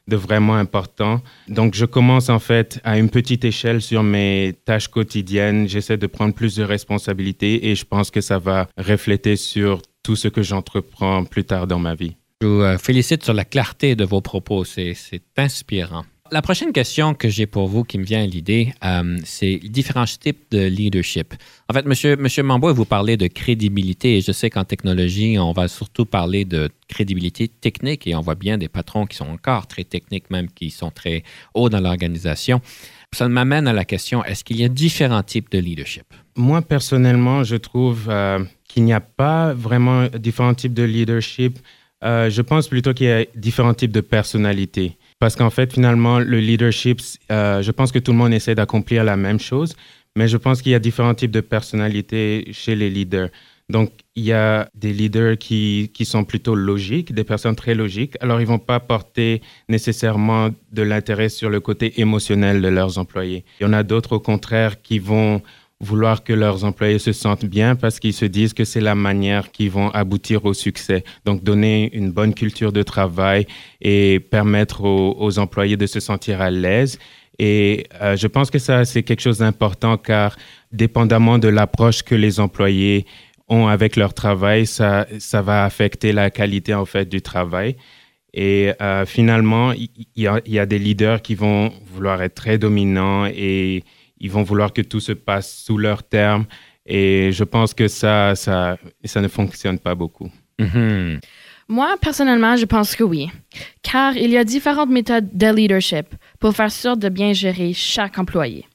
de 0.07 0.15
vraiment 0.15 0.55
important. 0.55 1.22
Donc, 1.48 1.75
je 1.75 1.86
commence 1.86 2.29
en 2.29 2.39
fait 2.39 2.79
à 2.83 2.98
une 2.98 3.12
petite 3.12 3.45
échelle 3.45 3.79
sur 3.81 4.01
mes 4.01 4.55
tâches 4.65 4.88
quotidiennes. 4.88 5.67
J'essaie 5.69 5.98
de 5.98 6.07
prendre 6.07 6.33
plus 6.33 6.55
de 6.55 6.63
responsabilités 6.63 7.69
et 7.69 7.75
je 7.75 7.86
pense 7.86 8.10
que 8.10 8.22
ça 8.22 8.39
va 8.39 8.67
refléter 8.75 9.36
sur 9.36 9.83
tout 10.01 10.15
ce 10.15 10.29
que 10.29 10.41
j'entreprends 10.41 11.25
plus 11.25 11.43
tard 11.43 11.67
dans 11.67 11.79
ma 11.79 11.93
vie. 11.93 12.15
Je 12.43 12.47
vous 12.47 12.77
félicite 12.77 13.23
sur 13.23 13.33
la 13.33 13.45
clarté 13.45 13.95
de 13.95 14.03
vos 14.03 14.19
propos. 14.19 14.65
C'est 14.65 14.97
inspirant 15.38 16.03
la 16.31 16.41
prochaine 16.41 16.71
question 16.71 17.13
que 17.13 17.29
j'ai 17.29 17.45
pour 17.45 17.67
vous 17.67 17.83
qui 17.83 18.00
me 18.00 18.03
vient 18.03 18.23
à 18.23 18.25
l'idée, 18.25 18.73
euh, 18.83 19.19
c'est 19.23 19.57
différents 19.57 20.05
types 20.05 20.50
de 20.50 20.65
leadership. 20.65 21.35
En 21.69 21.75
fait, 21.75 21.85
Monsieur, 21.85 22.15
Monsieur 22.15 22.43
vous 22.43 22.85
parlez 22.85 23.17
de 23.17 23.27
crédibilité 23.27 24.19
je 24.19 24.31
sais 24.31 24.50
qu'en 24.50 24.63
technologie, 24.63 25.38
on 25.38 25.51
va 25.51 25.67
surtout 25.67 26.05
parler 26.05 26.43
de 26.43 26.69
crédibilité 26.88 27.47
technique 27.47 28.07
et 28.07 28.15
on 28.15 28.21
voit 28.21 28.33
bien 28.33 28.57
des 28.57 28.67
patrons 28.67 29.05
qui 29.05 29.15
sont 29.15 29.29
encore 29.29 29.67
très 29.67 29.83
techniques, 29.83 30.31
même 30.31 30.50
qui 30.50 30.71
sont 30.71 30.89
très 30.89 31.23
hauts 31.53 31.69
dans 31.69 31.81
l'organisation. 31.81 32.62
Ça 33.12 33.27
m'amène 33.27 33.67
à 33.67 33.73
la 33.73 33.85
question, 33.85 34.25
est-ce 34.25 34.43
qu'il 34.43 34.59
y 34.59 34.63
a 34.63 34.69
différents 34.69 35.21
types 35.21 35.51
de 35.51 35.59
leadership? 35.59 36.05
Moi, 36.35 36.63
personnellement, 36.63 37.43
je 37.43 37.57
trouve 37.57 38.07
euh, 38.09 38.43
qu'il 38.67 38.85
n'y 38.85 38.93
a 38.93 39.01
pas 39.01 39.53
vraiment 39.53 40.07
différents 40.07 40.55
types 40.55 40.73
de 40.73 40.83
leadership. 40.83 41.59
Euh, 42.03 42.29
je 42.29 42.41
pense 42.41 42.67
plutôt 42.67 42.93
qu'il 42.93 43.07
y 43.07 43.12
a 43.12 43.25
différents 43.36 43.74
types 43.74 43.91
de 43.91 44.01
personnalités. 44.01 44.98
Parce 45.19 45.36
qu'en 45.36 45.50
fait, 45.50 45.72
finalement, 45.72 46.19
le 46.19 46.39
leadership, 46.39 47.00
euh, 47.31 47.62
je 47.62 47.72
pense 47.72 47.91
que 47.91 48.00
tout 48.00 48.12
le 48.12 48.17
monde 48.17 48.33
essaie 48.33 48.55
d'accomplir 48.55 49.03
la 49.03 49.15
même 49.15 49.39
chose, 49.39 49.75
mais 50.17 50.27
je 50.27 50.38
pense 50.38 50.62
qu'il 50.62 50.74
y 50.74 50.75
a 50.75 50.79
différents 50.79 51.13
types 51.13 51.31
de 51.31 51.41
personnalités 51.41 52.50
chez 52.51 52.75
les 52.75 52.89
leaders. 52.89 53.29
Donc, 53.69 53.91
il 54.15 54.25
y 54.25 54.33
a 54.33 54.69
des 54.75 54.91
leaders 54.91 55.38
qui, 55.38 55.89
qui 55.93 56.03
sont 56.03 56.25
plutôt 56.25 56.53
logiques, 56.53 57.13
des 57.13 57.24
personnes 57.24 57.55
très 57.55 57.74
logiques. 57.74 58.15
Alors, 58.19 58.41
ils 58.41 58.43
ne 58.43 58.50
vont 58.50 58.60
pas 58.60 58.81
porter 58.81 59.41
nécessairement 59.69 60.50
de 60.72 60.81
l'intérêt 60.81 61.29
sur 61.29 61.50
le 61.50 61.62
côté 61.62 62.01
émotionnel 62.01 62.62
de 62.62 62.67
leurs 62.67 62.98
employés. 62.98 63.45
Il 63.60 63.63
y 63.63 63.65
en 63.65 63.74
a 63.74 63.83
d'autres, 63.83 64.17
au 64.17 64.19
contraire, 64.19 64.81
qui 64.81 65.00
vont 65.00 65.41
vouloir 65.84 66.24
que 66.24 66.34
leurs 66.34 66.63
employés 66.63 67.00
se 67.00 67.12
sentent 67.12 67.46
bien 67.46 67.75
parce 67.75 68.00
qu'ils 68.00 68.13
se 68.13 68.25
disent 68.25 68.54
que 68.54 68.63
c'est 68.63 68.82
la 68.82 68.96
manière 68.96 69.52
qui 69.52 69.68
vont 69.68 69.90
aboutir 69.90 70.46
au 70.46 70.54
succès. 70.54 71.04
Donc, 71.25 71.44
donner 71.44 71.90
une 71.94 72.12
bonne 72.12 72.34
culture 72.34 72.72
de 72.72 72.84
travail 72.84 73.46
et 73.82 74.20
permettre 74.20 74.84
aux, 74.84 75.40
employés 75.40 75.78
de 75.78 75.86
se 75.86 76.00
sentir 76.00 76.42
à 76.42 76.50
l'aise. 76.50 77.00
Et 77.40 77.88
euh, 78.02 78.16
je 78.16 78.28
pense 78.28 78.50
que 78.50 78.60
ça, 78.60 78.86
c'est 78.86 79.04
quelque 79.04 79.22
chose 79.22 79.40
d'important 79.40 79.98
car 79.98 80.36
dépendamment 80.72 81.40
de 81.40 81.48
l'approche 81.48 82.04
que 82.04 82.16
les 82.16 82.40
employés 82.40 83.06
ont 83.50 83.68
avec 83.68 83.96
leur 83.96 84.13
travail, 84.13 84.66
ça, 84.66 85.06
ça 85.20 85.42
va 85.42 85.66
affecter 85.66 86.13
la 86.13 86.30
qualité 86.30 86.74
en 86.74 86.86
fait 86.86 87.10
du 87.10 87.22
travail. 87.22 87.75
Et 88.34 88.72
euh, 88.82 89.06
finalement, 89.06 89.74
il 89.74 89.90
y, 90.16 90.24
y, 90.24 90.60
a 90.60 90.66
des 90.66 90.80
leaders 90.80 91.22
qui 91.22 91.36
vont 91.36 91.72
vouloir 91.86 92.22
être 92.24 92.34
très 92.34 92.58
dominants 92.58 93.28
et 93.28 93.84
ils 94.24 94.32
vont 94.32 94.42
vouloir 94.42 94.74
que 94.74 94.82
tout 94.82 95.01
se 95.01 95.12
passe 95.12 95.63
sous 95.65 95.77
leurs 95.77 96.01
termes. 96.01 96.46
Et 96.86 97.32
je 97.32 97.44
pense 97.44 97.74
que 97.74 97.88
ça, 97.88 98.36
ça, 98.36 98.78
ça 99.04 99.21
ne 99.21 99.28
fonctionne 99.28 99.78
pas 99.78 99.93
beaucoup. 99.93 100.30
Mm-hmm. 100.60 101.19
Moi, 101.67 101.95
personnellement, 102.02 102.56
je 102.56 102.65
pense 102.65 102.95
que 102.95 103.04
oui, 103.04 103.30
car 103.82 104.15
il 104.17 104.32
y 104.32 104.38
a 104.38 104.43
différentes 104.43 104.89
méthodes 104.89 105.30
de 105.34 105.47
leadership 105.47 106.08
pour 106.39 106.56
faire 106.56 106.71
sûr 106.71 106.97
de 106.97 107.10
bien 107.10 107.34
gérer 107.34 107.74
chaque 107.74 108.17
employé. 108.17 108.65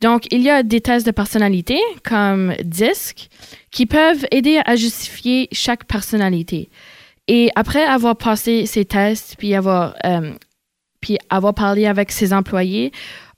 Donc, 0.00 0.26
il 0.30 0.42
y 0.42 0.50
a 0.50 0.62
des 0.62 0.80
tests 0.80 1.06
de 1.06 1.12
personnalité 1.12 1.78
comme 2.04 2.54
DISC 2.64 3.28
qui 3.70 3.86
peuvent 3.86 4.26
aider 4.30 4.60
à 4.64 4.76
justifier 4.76 5.48
chaque 5.52 5.84
personnalité. 5.84 6.70
Et 7.28 7.50
après 7.54 7.84
avoir 7.84 8.16
passé 8.16 8.66
ces 8.66 8.84
tests, 8.84 9.36
puis 9.38 9.54
avoir, 9.54 9.94
euh, 10.04 10.32
puis 11.00 11.18
avoir 11.30 11.54
parlé 11.54 11.86
avec 11.86 12.10
ses 12.10 12.32
employés, 12.32 12.92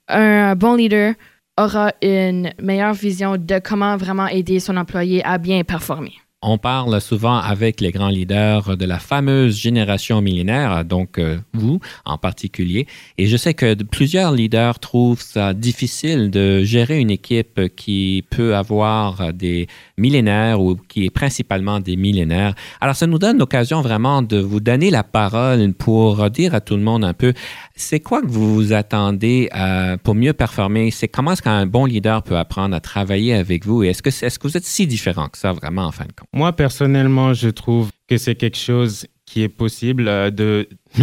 un 0.08 0.54
bon 0.56 0.74
leader 0.74 1.14
aura 1.58 1.92
une 2.02 2.52
meilleure 2.60 2.94
vision 2.94 3.36
de 3.36 3.58
comment 3.58 3.96
vraiment 3.96 4.26
aider 4.26 4.60
son 4.60 4.76
employé 4.76 5.24
à 5.24 5.38
bien 5.38 5.62
performer. 5.62 6.14
On 6.46 6.58
parle 6.58 7.00
souvent 7.00 7.38
avec 7.38 7.80
les 7.80 7.90
grands 7.90 8.10
leaders 8.10 8.76
de 8.76 8.84
la 8.84 8.98
fameuse 8.98 9.56
génération 9.56 10.20
millénaire, 10.20 10.84
donc 10.84 11.18
euh, 11.18 11.38
vous 11.54 11.80
en 12.04 12.18
particulier. 12.18 12.86
Et 13.16 13.26
je 13.26 13.38
sais 13.38 13.54
que 13.54 13.82
plusieurs 13.82 14.30
leaders 14.30 14.78
trouvent 14.78 15.22
ça 15.22 15.54
difficile 15.54 16.30
de 16.30 16.62
gérer 16.62 17.00
une 17.00 17.10
équipe 17.10 17.74
qui 17.76 18.26
peut 18.28 18.54
avoir 18.54 19.32
des 19.32 19.68
millénaires 19.96 20.60
ou 20.60 20.76
qui 20.76 21.06
est 21.06 21.10
principalement 21.10 21.80
des 21.80 21.96
millénaires. 21.96 22.54
Alors, 22.80 22.96
ça 22.96 23.06
nous 23.06 23.18
donne 23.18 23.38
l'occasion 23.38 23.80
vraiment 23.80 24.22
de 24.22 24.38
vous 24.38 24.60
donner 24.60 24.90
la 24.90 25.02
parole 25.02 25.72
pour 25.74 26.30
dire 26.30 26.54
à 26.54 26.60
tout 26.60 26.76
le 26.76 26.82
monde 26.82 27.04
un 27.04 27.14
peu, 27.14 27.32
c'est 27.76 28.00
quoi 28.00 28.22
que 28.22 28.26
vous 28.26 28.54
vous 28.54 28.72
attendez 28.72 29.48
euh, 29.54 29.96
pour 29.96 30.14
mieux 30.14 30.32
performer? 30.32 30.90
C'est 30.90 31.08
comment 31.08 31.32
est-ce 31.32 31.42
qu'un 31.42 31.66
bon 31.66 31.84
leader 31.84 32.22
peut 32.22 32.36
apprendre 32.36 32.74
à 32.74 32.80
travailler 32.80 33.34
avec 33.34 33.64
vous? 33.64 33.82
Et 33.84 33.88
est-ce 33.88 34.02
que, 34.02 34.08
est-ce 34.08 34.38
que 34.38 34.48
vous 34.48 34.56
êtes 34.56 34.64
si 34.64 34.86
différent 34.86 35.28
que 35.28 35.38
ça 35.38 35.52
vraiment 35.52 35.84
en 35.84 35.92
fin 35.92 36.04
de 36.04 36.12
compte? 36.12 36.28
Moi, 36.32 36.52
personnellement, 36.52 37.34
je 37.34 37.48
trouve 37.48 37.90
que 38.08 38.16
c'est 38.16 38.34
quelque 38.34 38.58
chose 38.58 39.06
qui 39.26 39.42
est 39.42 39.48
possible 39.48 40.08
euh, 40.08 40.30
de, 40.30 40.68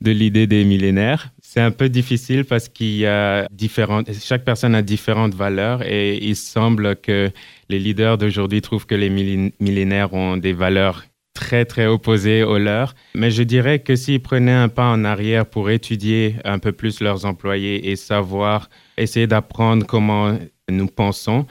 de 0.00 0.10
l'idée 0.10 0.46
des 0.46 0.64
millénaires. 0.64 1.31
C'est 1.54 1.60
un 1.60 1.70
peu 1.70 1.90
difficile 1.90 2.46
parce 2.46 2.70
qu'il 2.70 2.96
y 2.96 3.04
a 3.04 3.46
différentes, 3.52 4.10
chaque 4.24 4.42
personne 4.42 4.74
a 4.74 4.80
différentes 4.80 5.34
valeurs 5.34 5.82
et 5.82 6.16
il 6.16 6.34
semble 6.34 6.96
que 6.96 7.30
les 7.68 7.78
leaders 7.78 8.16
d'aujourd'hui 8.16 8.62
trouvent 8.62 8.86
que 8.86 8.94
les 8.94 9.10
millénaires 9.10 10.14
ont 10.14 10.38
des 10.38 10.54
valeurs 10.54 11.04
très, 11.34 11.66
très 11.66 11.84
opposées 11.84 12.42
aux 12.42 12.56
leurs. 12.56 12.94
Mais 13.14 13.30
je 13.30 13.42
dirais 13.42 13.80
que 13.80 13.96
s'ils 13.96 14.22
prenaient 14.22 14.50
un 14.50 14.70
pas 14.70 14.86
en 14.86 15.04
arrière 15.04 15.44
pour 15.44 15.68
étudier 15.68 16.36
un 16.46 16.58
peu 16.58 16.72
plus 16.72 17.02
leurs 17.02 17.26
employés 17.26 17.90
et 17.90 17.96
savoir, 17.96 18.70
essayer 18.96 19.26
d'apprendre 19.26 19.84
comment 19.84 20.38
nous 20.70 20.86
pensons, 20.86 21.44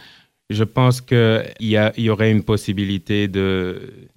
je 0.51 0.63
pense 0.63 1.01
qu'il 1.01 1.53
y, 1.59 1.77
y 1.97 2.09
aurait 2.09 2.31
une 2.31 2.43
possibilité 2.43 3.27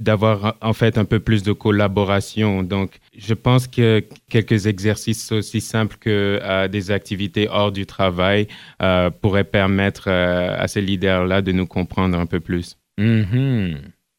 d'avoir 0.01 0.57
en 0.61 0.73
fait 0.73 0.99
un 0.99 1.05
peu 1.05 1.21
plus 1.21 1.43
de 1.43 1.53
collaboration. 1.53 2.63
Donc, 2.63 2.99
je 3.17 3.35
pense 3.35 3.67
que 3.67 4.05
quelques 4.29 4.67
exercices 4.67 5.33
aussi 5.33 5.61
simples 5.61 5.97
que 5.99 6.41
euh, 6.43 6.69
des 6.69 6.91
activités 6.91 7.49
hors 7.49 7.73
du 7.73 7.87
travail 7.87 8.49
euh, 8.83 9.11
pourraient 9.11 9.45
permettre 9.45 10.05
euh, 10.09 10.57
à 10.59 10.69
ces 10.69 10.81
leaders-là 10.81 11.43
de 11.43 11.53
nous 11.53 11.67
comprendre 11.67 12.19
un 12.19 12.27
peu 12.27 12.41
plus. 12.41 12.77
Mm-hmm. 13.01 13.77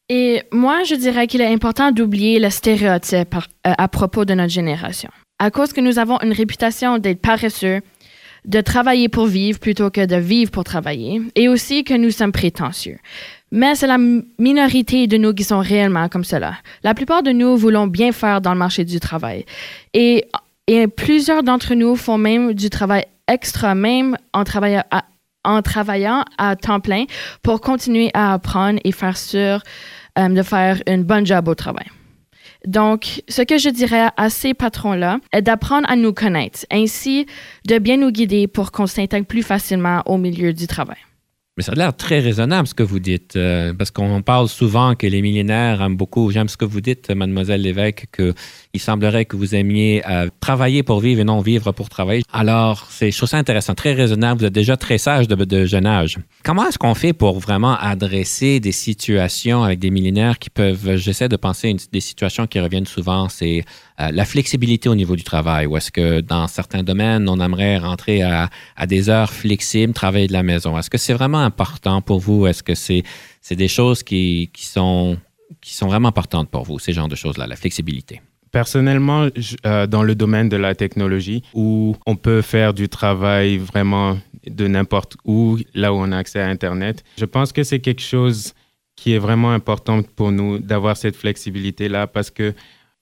Et 0.08 0.42
moi, 0.52 0.84
je 0.84 0.94
dirais 0.94 1.26
qu'il 1.26 1.40
est 1.40 1.52
important 1.52 1.90
d'oublier 1.90 2.38
le 2.38 2.50
stéréotype 2.50 3.34
à 3.64 3.88
propos 3.88 4.24
de 4.24 4.34
notre 4.34 4.52
génération. 4.52 5.10
À 5.38 5.50
cause 5.50 5.72
que 5.72 5.80
nous 5.80 5.98
avons 5.98 6.18
une 6.22 6.32
réputation 6.32 6.98
d'être 6.98 7.20
paresseux, 7.20 7.80
de 8.46 8.60
travailler 8.60 9.08
pour 9.08 9.26
vivre 9.26 9.58
plutôt 9.58 9.90
que 9.90 10.06
de 10.06 10.16
vivre 10.16 10.50
pour 10.50 10.64
travailler, 10.64 11.20
et 11.34 11.48
aussi 11.48 11.84
que 11.84 11.94
nous 11.94 12.10
sommes 12.10 12.32
prétentieux. 12.32 12.98
Mais 13.50 13.74
c'est 13.74 13.86
la 13.86 13.98
minorité 14.38 15.06
de 15.06 15.16
nous 15.16 15.34
qui 15.34 15.44
sont 15.44 15.58
réellement 15.58 16.08
comme 16.08 16.24
cela. 16.24 16.54
La 16.82 16.94
plupart 16.94 17.22
de 17.22 17.30
nous 17.30 17.56
voulons 17.56 17.86
bien 17.86 18.12
faire 18.12 18.40
dans 18.40 18.52
le 18.52 18.58
marché 18.58 18.84
du 18.84 19.00
travail. 19.00 19.44
Et, 19.94 20.26
plusieurs 20.96 21.44
d'entre 21.44 21.74
nous 21.74 21.94
font 21.94 22.18
même 22.18 22.52
du 22.52 22.70
travail 22.70 23.04
extra, 23.28 23.74
même 23.76 24.16
en 24.32 24.42
travaillant 24.42 26.24
à, 26.38 26.56
temps 26.56 26.80
plein 26.80 27.04
pour 27.42 27.60
continuer 27.60 28.10
à 28.14 28.32
apprendre 28.32 28.80
et 28.82 28.90
faire 28.90 29.16
sûr 29.16 29.60
euh, 30.18 30.28
de 30.28 30.42
faire 30.42 30.82
un 30.88 30.98
bon 30.98 31.24
job 31.24 31.46
au 31.46 31.54
travail. 31.54 31.86
Donc, 32.66 33.22
ce 33.28 33.42
que 33.42 33.58
je 33.58 33.68
dirais 33.68 34.08
à 34.16 34.30
ces 34.30 34.54
patrons-là 34.54 35.18
est 35.32 35.42
d'apprendre 35.42 35.88
à 35.90 35.96
nous 35.96 36.12
connaître, 36.12 36.66
ainsi 36.70 37.26
de 37.66 37.78
bien 37.78 37.96
nous 37.96 38.10
guider 38.10 38.46
pour 38.46 38.72
qu'on 38.72 38.86
s'intègre 38.86 39.26
plus 39.26 39.42
facilement 39.42 40.02
au 40.06 40.18
milieu 40.18 40.52
du 40.52 40.66
travail. 40.66 40.96
Mais 41.56 41.62
ça 41.62 41.72
a 41.72 41.74
l'air 41.74 41.96
très 41.96 42.20
raisonnable 42.20 42.68
ce 42.68 42.74
que 42.74 42.82
vous 42.82 42.98
dites, 42.98 43.34
euh, 43.36 43.72
parce 43.72 43.90
qu'on 43.90 44.20
parle 44.20 44.46
souvent 44.46 44.94
que 44.94 45.06
les 45.06 45.22
millénaires 45.22 45.80
aiment 45.80 45.96
beaucoup. 45.96 46.30
J'aime 46.30 46.50
ce 46.50 46.58
que 46.58 46.66
vous 46.66 46.82
dites, 46.82 47.10
mademoiselle 47.10 47.62
l'évêque, 47.62 48.08
qu'il 48.14 48.80
semblerait 48.80 49.24
que 49.24 49.36
vous 49.36 49.54
aimiez 49.54 50.02
euh, 50.06 50.28
travailler 50.40 50.82
pour 50.82 51.00
vivre 51.00 51.22
et 51.22 51.24
non 51.24 51.40
vivre 51.40 51.72
pour 51.72 51.88
travailler. 51.88 52.22
Alors, 52.30 52.86
c'est 52.90 53.10
chose 53.10 53.32
intéressant, 53.32 53.74
très 53.74 53.94
raisonnable. 53.94 54.40
Vous 54.40 54.46
êtes 54.46 54.52
déjà 54.52 54.76
très 54.76 54.98
sage 54.98 55.28
de, 55.28 55.34
de 55.34 55.64
jeune 55.64 55.86
âge. 55.86 56.18
Comment 56.44 56.68
est-ce 56.68 56.76
qu'on 56.76 56.94
fait 56.94 57.14
pour 57.14 57.40
vraiment 57.40 57.74
adresser 57.78 58.60
des 58.60 58.72
situations 58.72 59.62
avec 59.62 59.78
des 59.78 59.90
millénaires 59.90 60.38
qui 60.38 60.50
peuvent, 60.50 60.96
j'essaie 60.96 61.30
de 61.30 61.36
penser, 61.36 61.70
une, 61.70 61.78
des 61.90 62.00
situations 62.00 62.46
qui 62.46 62.60
reviennent 62.60 62.84
souvent, 62.84 63.30
c'est 63.30 63.64
euh, 64.00 64.10
la 64.12 64.24
flexibilité 64.24 64.88
au 64.88 64.94
niveau 64.94 65.16
du 65.16 65.24
travail, 65.24 65.66
ou 65.66 65.76
est-ce 65.76 65.90
que 65.90 66.20
dans 66.20 66.46
certains 66.48 66.82
domaines, 66.82 67.28
on 67.28 67.40
aimerait 67.40 67.78
rentrer 67.78 68.22
à, 68.22 68.50
des 68.86 69.08
heures 69.08 69.32
flexibles, 69.32 69.92
travailler 69.92 70.26
de 70.26 70.32
la 70.32 70.42
maison? 70.42 70.78
Est-ce 70.78 70.90
que 70.90 70.98
c'est 70.98 71.14
vraiment 71.14 71.40
important 71.40 72.02
pour 72.02 72.20
vous? 72.20 72.46
Est-ce 72.46 72.62
que 72.62 72.74
c'est 72.74 73.04
des 73.50 73.68
choses 73.68 74.02
qui, 74.02 74.50
qui, 74.52 74.66
sont, 74.66 75.16
qui 75.60 75.74
sont 75.74 75.86
vraiment 75.86 76.08
importantes 76.08 76.50
pour 76.50 76.64
vous, 76.64 76.78
ces 76.78 76.92
genres 76.92 77.08
de 77.08 77.16
choses-là, 77.16 77.46
la 77.46 77.56
flexibilité? 77.56 78.20
Personnellement, 78.52 79.28
euh, 79.66 79.86
dans 79.86 80.02
le 80.02 80.14
domaine 80.14 80.48
de 80.48 80.56
la 80.56 80.74
technologie, 80.74 81.42
où 81.54 81.96
on 82.06 82.16
peut 82.16 82.42
faire 82.42 82.74
du 82.74 82.88
travail 82.88 83.58
vraiment 83.58 84.18
de 84.46 84.66
n'importe 84.68 85.16
où, 85.24 85.58
là 85.74 85.92
où 85.92 85.96
on 85.96 86.12
a 86.12 86.18
accès 86.18 86.40
à 86.40 86.48
Internet, 86.48 87.02
je 87.18 87.24
pense 87.24 87.52
que 87.52 87.62
c'est 87.64 87.80
quelque 87.80 88.02
chose 88.02 88.54
qui 88.94 89.12
est 89.12 89.18
vraiment 89.18 89.52
important 89.52 90.02
pour 90.02 90.32
nous 90.32 90.58
d'avoir 90.58 90.96
cette 90.96 91.16
flexibilité-là 91.16 92.06
parce 92.06 92.30
que 92.30 92.54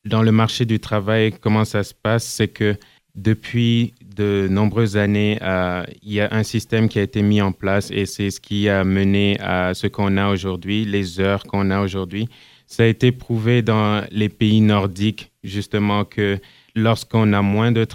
dans 0.05 0.23
le 0.23 0.33
marché 0.33 0.65
du 0.65 0.81
travail, 0.81 1.33
comment 1.41 1.65
ça 1.65 1.83
se 1.83 1.95
passe, 1.95 2.25
c'est 2.25 2.49
que 2.49 2.77
depuis 3.15 3.95
de 4.17 4.49
nombreuses 4.51 4.97
années, 4.97 5.39
euh, 5.43 5.85
il 6.03 6.13
y 6.13 6.21
a 6.21 6.29
un 6.33 6.43
système 6.43 6.89
qui 6.89 6.99
a 6.99 7.03
été 7.03 7.23
mis 7.23 7.41
en 7.41 7.53
place 7.53 7.91
et 7.91 8.07
c'est 8.07 8.31
ce 8.31 8.41
qui 8.41 8.69
a 8.69 8.85
mené 8.85 9.39
à 9.41 9.73
ce 9.75 9.87
qu'on 9.87 10.17
a 10.17 10.29
aujourd'hui, 10.29 10.85
les 10.85 11.21
heures 11.21 11.45
qu'on 11.45 11.71
a 11.71 11.81
aujourd'hui. 11.81 12.29
Ça 12.67 12.83
a 12.83 12.87
été 12.87 13.13
prouvé 13.13 13.63
dans 13.63 14.05
les 14.11 14.29
pays 14.29 14.61
nordiques, 14.61 15.31
justement, 15.45 16.05
que 16.05 16.39
lorsqu'on 16.75 17.33
a 17.33 17.43
moins 17.43 17.73
de 17.73 17.87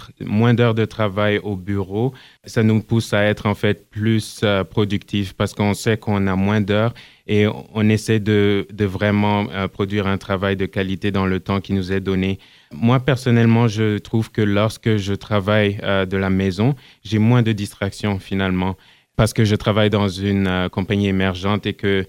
d'heures 0.54 0.74
de 0.74 0.84
travail 0.84 1.38
au 1.38 1.56
bureau, 1.56 2.14
ça 2.44 2.62
nous 2.62 2.82
pousse 2.82 3.12
à 3.12 3.24
être 3.24 3.46
en 3.46 3.54
fait 3.54 3.90
plus 3.90 4.40
euh, 4.42 4.64
productif 4.64 5.34
parce 5.34 5.54
qu'on 5.54 5.74
sait 5.74 5.96
qu'on 5.96 6.26
a 6.26 6.36
moins 6.36 6.60
d'heures 6.60 6.94
et 7.26 7.46
on 7.46 7.88
essaie 7.88 8.20
de, 8.20 8.66
de 8.72 8.84
vraiment 8.84 9.46
euh, 9.50 9.68
produire 9.68 10.06
un 10.06 10.18
travail 10.18 10.56
de 10.56 10.66
qualité 10.66 11.10
dans 11.10 11.26
le 11.26 11.40
temps 11.40 11.60
qui 11.60 11.72
nous 11.72 11.92
est 11.92 12.00
donné. 12.00 12.38
Moi, 12.72 13.00
personnellement, 13.00 13.68
je 13.68 13.98
trouve 13.98 14.30
que 14.30 14.42
lorsque 14.42 14.96
je 14.96 15.14
travaille 15.14 15.78
euh, 15.82 16.06
de 16.06 16.16
la 16.16 16.30
maison, 16.30 16.74
j'ai 17.04 17.18
moins 17.18 17.42
de 17.42 17.52
distractions 17.52 18.18
finalement 18.18 18.76
parce 19.16 19.34
que 19.34 19.44
je 19.44 19.54
travaille 19.54 19.90
dans 19.90 20.08
une 20.08 20.68
compagnie 20.72 21.08
émergente 21.08 21.66
et 21.66 21.74
que 21.74 22.06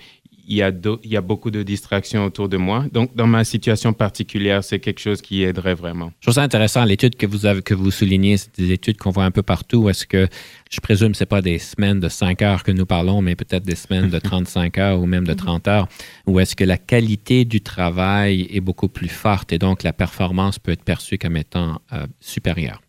il 0.48 0.56
y, 0.56 0.62
a 0.62 0.72
il 1.04 1.12
y 1.12 1.18
a 1.18 1.22
beaucoup 1.22 1.52
de 1.52 1.64
distractions 1.64 2.26
autour 2.26 2.50
de 2.50 2.58
moi. 2.58 2.86
Donc, 2.92 3.16
dans 3.16 3.28
ma 3.28 3.44
situation 3.44 3.94
particulière, 3.94 4.64
c'est 4.64 4.80
quelque 4.80 5.00
chose 5.00 5.22
qui 5.22 5.44
aiderait 5.44 5.74
vraiment. 5.74 6.12
Je 6.20 6.26
trouve 6.26 6.36
ça 6.36 6.44
intéressant, 6.44 6.84
l'étude 6.84 7.16
que 7.16 7.26
vous, 7.26 7.46
avez, 7.46 7.62
que 7.62 7.74
vous 7.74 7.92
soulignez, 7.92 8.38
c'est 8.38 8.56
des 8.58 8.72
études 8.72 8.98
qu'on 8.98 9.12
voit 9.12 9.26
un 9.26 9.32
peu 9.32 9.44
partout. 9.44 9.90
Est-ce 9.90 10.06
que, 10.06 10.28
je 10.70 10.80
présume, 10.80 11.14
ce 11.14 11.24
n'est 11.24 11.28
pas 11.28 11.42
des 11.42 11.60
semaines 11.60 12.00
de 12.00 12.10
5 12.10 12.42
heures 12.42 12.64
que 12.64 12.72
nous 12.72 12.86
parlons, 12.86 13.22
mais 13.22 13.36
peut-être 13.36 13.64
des 13.64 13.76
semaines 13.76 14.10
de 14.10 14.20
35 14.20 14.78
heures 14.78 15.00
ou 15.00 15.06
même 15.06 15.26
de 15.26 15.34
30 15.34 15.68
heures, 15.68 15.88
ou 16.28 16.40
est-ce 16.40 16.56
que 16.56 16.64
la 16.64 16.78
qualité 16.78 17.46
du 17.46 17.62
travail 17.62 18.48
est 18.52 18.62
beaucoup 18.62 18.88
plus 18.88 19.10
forte 19.10 19.54
et 19.54 19.60
donc 19.60 19.84
la 19.84 19.94
performance 19.94 20.60
peut 20.60 20.72
être 20.72 20.84
perçue 20.84 21.18
comme 21.18 21.38
étant 21.38 21.82
euh, 21.94 22.06
supérieure? 22.20 22.82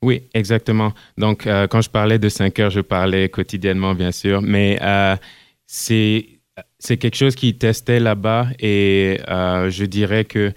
Oui, 0.00 0.22
exactement. 0.32 0.92
Donc, 1.16 1.46
euh, 1.46 1.66
quand 1.66 1.80
je 1.80 1.90
parlais 1.90 2.18
de 2.18 2.28
5 2.28 2.58
heures, 2.60 2.70
je 2.70 2.80
parlais 2.80 3.28
quotidiennement, 3.28 3.94
bien 3.94 4.12
sûr, 4.12 4.42
mais 4.42 4.78
euh, 4.80 5.16
c'est 5.66 6.37
c'est 6.78 6.96
quelque 6.96 7.16
chose 7.16 7.34
qui 7.34 7.54
testait 7.54 8.00
là-bas 8.00 8.48
et 8.58 9.20
euh, 9.28 9.70
je 9.70 9.84
dirais 9.84 10.24
que 10.24 10.52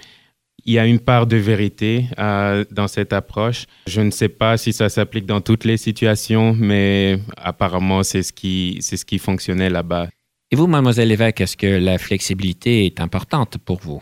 il 0.64 0.74
y 0.74 0.80
a 0.80 0.86
une 0.86 1.00
part 1.00 1.26
de 1.26 1.38
vérité 1.38 2.06
euh, 2.20 2.64
dans 2.70 2.88
cette 2.88 3.14
approche. 3.14 3.66
Je 3.88 4.02
ne 4.02 4.12
sais 4.12 4.30
pas 4.30 4.58
si 4.58 4.74
ça 4.74 4.90
s'applique 4.90 5.26
dans 5.26 5.42
toutes 5.42 5.64
les 5.64 5.78
situations, 5.78 6.56
mais 6.58 7.18
apparemment, 7.36 8.04
c'est 8.04 8.22
ce 8.22 8.32
qui, 8.32 8.78
c'est 8.82 8.98
ce 8.98 9.06
qui 9.06 9.18
fonctionnait 9.18 9.72
là-bas. 9.72 10.08
Et 10.52 10.56
vous, 10.56 10.68
mademoiselle 10.68 11.08
Lévesque, 11.08 11.42
est-ce 11.42 11.58
que 11.58 11.66
la 11.66 11.98
flexibilité 11.98 12.86
est 12.86 13.00
importante 13.00 13.58
pour 13.58 13.80
vous? 13.80 14.02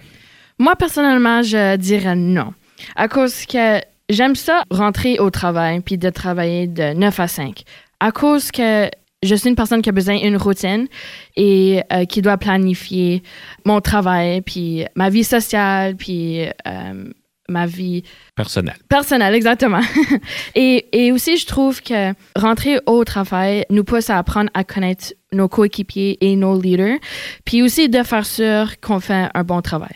Moi, 0.58 0.76
personnellement, 0.76 1.42
je 1.44 1.78
dirais 1.78 2.16
non. 2.16 2.54
À 2.96 3.08
cause 3.08 3.46
que 3.46 3.80
j'aime 4.10 4.36
ça, 4.36 4.64
rentrer 4.70 5.20
au 5.20 5.30
travail 5.30 5.80
puis 5.80 5.98
de 5.98 6.10
travailler 6.10 6.68
de 6.68 6.94
9 6.94 7.20
à 7.20 7.28
5. 7.28 7.64
À 8.02 8.12
cause 8.12 8.52
que 8.52 8.90
je 9.22 9.36
suis 9.36 9.50
une 9.50 9.56
personne 9.56 9.82
qui 9.82 9.90
a 9.90 9.92
besoin 9.92 10.18
d'une 10.18 10.38
routine 10.38 10.88
et 11.36 11.82
euh, 11.92 12.06
qui 12.06 12.22
doit 12.22 12.38
planifier 12.38 13.24
mon 13.66 13.82
travail, 13.82 14.42
puis 14.42 14.86
ma 14.96 15.10
vie 15.10 15.24
sociale, 15.24 15.96
puis 15.96 16.46
euh, 16.46 17.12
ma 17.50 17.66
vie 17.66 18.04
personnelle. 18.36 18.78
Personnelle, 18.88 19.36
exactement. 19.36 19.82
et, 20.56 20.88
et, 20.94 21.12
aussi, 21.12 21.38
je 21.38 21.46
trouve 21.46 21.82
que 21.82 22.14
rentrer 22.36 22.80
au 22.86 23.04
travail 23.04 23.66
nous 23.70 23.84
pousse 23.84 24.10
à 24.10 24.18
apprendre 24.18 24.50
à 24.54 24.64
connaître 24.64 25.14
nos 25.34 25.50
coéquipiers 25.50 26.18
et 26.22 26.36
nos 26.36 26.60
leaders, 26.60 26.98
puis 27.46 27.62
aussi 27.62 27.90
de 27.90 28.04
faire 28.04 28.26
sûr 28.26 28.80
qu'on 28.80 29.00
fait 29.00 29.30
un 29.34 29.44
bon 29.44 29.62
travail. 29.62 29.96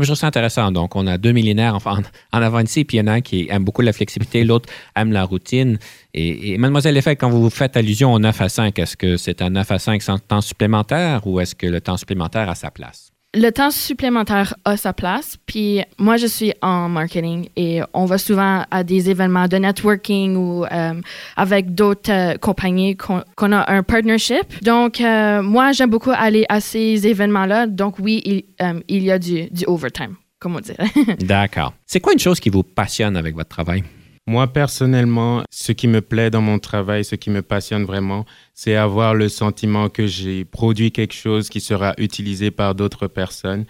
Je 0.00 0.06
trouve 0.06 0.16
ça 0.16 0.26
intéressant. 0.26 0.72
Donc, 0.72 0.96
on 0.96 1.06
a 1.06 1.18
deux 1.18 1.32
millénaires 1.32 1.74
en, 1.74 1.96
en 2.32 2.42
avant 2.42 2.60
ici, 2.60 2.84
puis 2.84 2.96
il 2.96 3.00
y 3.00 3.02
en 3.02 3.06
a 3.06 3.12
un 3.12 3.20
qui 3.20 3.48
aime 3.50 3.64
beaucoup 3.64 3.82
la 3.82 3.92
flexibilité, 3.92 4.44
l'autre 4.44 4.68
aime 4.96 5.12
la 5.12 5.24
routine. 5.24 5.78
Et, 6.14 6.58
mademoiselle 6.58 6.96
Effet, 6.96 7.16
quand 7.16 7.30
vous 7.30 7.50
faites 7.50 7.76
allusion 7.76 8.12
au 8.12 8.18
9 8.18 8.40
à 8.40 8.48
5, 8.48 8.78
est-ce 8.78 8.96
que 8.96 9.16
c'est 9.16 9.42
un 9.42 9.50
9 9.50 9.70
à 9.70 9.78
5 9.78 10.02
sans 10.02 10.18
temps 10.18 10.40
supplémentaire 10.40 11.26
ou 11.26 11.40
est-ce 11.40 11.54
que 11.54 11.66
le 11.66 11.80
temps 11.80 11.96
supplémentaire 11.96 12.48
a 12.48 12.54
sa 12.54 12.70
place? 12.70 13.09
Le 13.34 13.50
temps 13.50 13.70
supplémentaire 13.70 14.54
a 14.64 14.76
sa 14.76 14.92
place. 14.92 15.36
Puis 15.46 15.82
moi, 15.98 16.16
je 16.16 16.26
suis 16.26 16.52
en 16.62 16.88
marketing 16.88 17.48
et 17.56 17.80
on 17.94 18.04
va 18.04 18.18
souvent 18.18 18.64
à 18.70 18.84
des 18.84 19.10
événements 19.10 19.46
de 19.46 19.56
networking 19.56 20.36
ou 20.36 20.64
euh, 20.64 21.00
avec 21.36 21.74
d'autres 21.74 22.10
euh, 22.10 22.36
compagnies 22.36 22.96
qu'on 22.96 23.52
a 23.52 23.72
un 23.72 23.82
partnership. 23.82 24.62
Donc, 24.62 25.00
euh, 25.00 25.42
moi, 25.42 25.72
j'aime 25.72 25.90
beaucoup 25.90 26.12
aller 26.12 26.44
à 26.48 26.60
ces 26.60 27.06
événements-là. 27.06 27.66
Donc, 27.66 27.98
oui, 28.00 28.22
il, 28.24 29.02
y 29.02 29.10
a 29.10 29.18
du, 29.18 29.48
du 29.50 29.64
overtime, 29.66 30.16
comme 30.38 30.56
on 30.56 30.60
dirait. 30.60 30.90
D'accord. 31.20 31.74
C'est 31.86 32.00
quoi 32.00 32.12
une 32.12 32.18
chose 32.18 32.40
qui 32.40 32.50
vous 32.50 32.62
passionne 32.62 33.16
avec 33.16 33.34
votre 33.34 33.48
travail? 33.48 33.84
Moi, 34.30 34.46
personnellement, 34.46 35.42
ce 35.50 35.72
qui 35.72 35.88
me 35.88 36.00
plaît 36.00 36.30
dans 36.30 36.40
mon 36.40 36.60
travail, 36.60 37.04
ce 37.04 37.16
qui 37.16 37.30
me 37.30 37.42
passionne 37.42 37.84
vraiment, 37.84 38.24
c'est 38.54 38.76
avoir 38.76 39.12
le 39.12 39.28
sentiment 39.28 39.88
que 39.88 40.06
j'ai 40.06 40.44
produit 40.44 40.92
quelque 40.92 41.14
chose 41.14 41.48
qui 41.48 41.60
sera 41.60 41.94
utilisé 41.98 42.52
par 42.52 42.76
d'autres 42.76 43.08
personnes. 43.08 43.64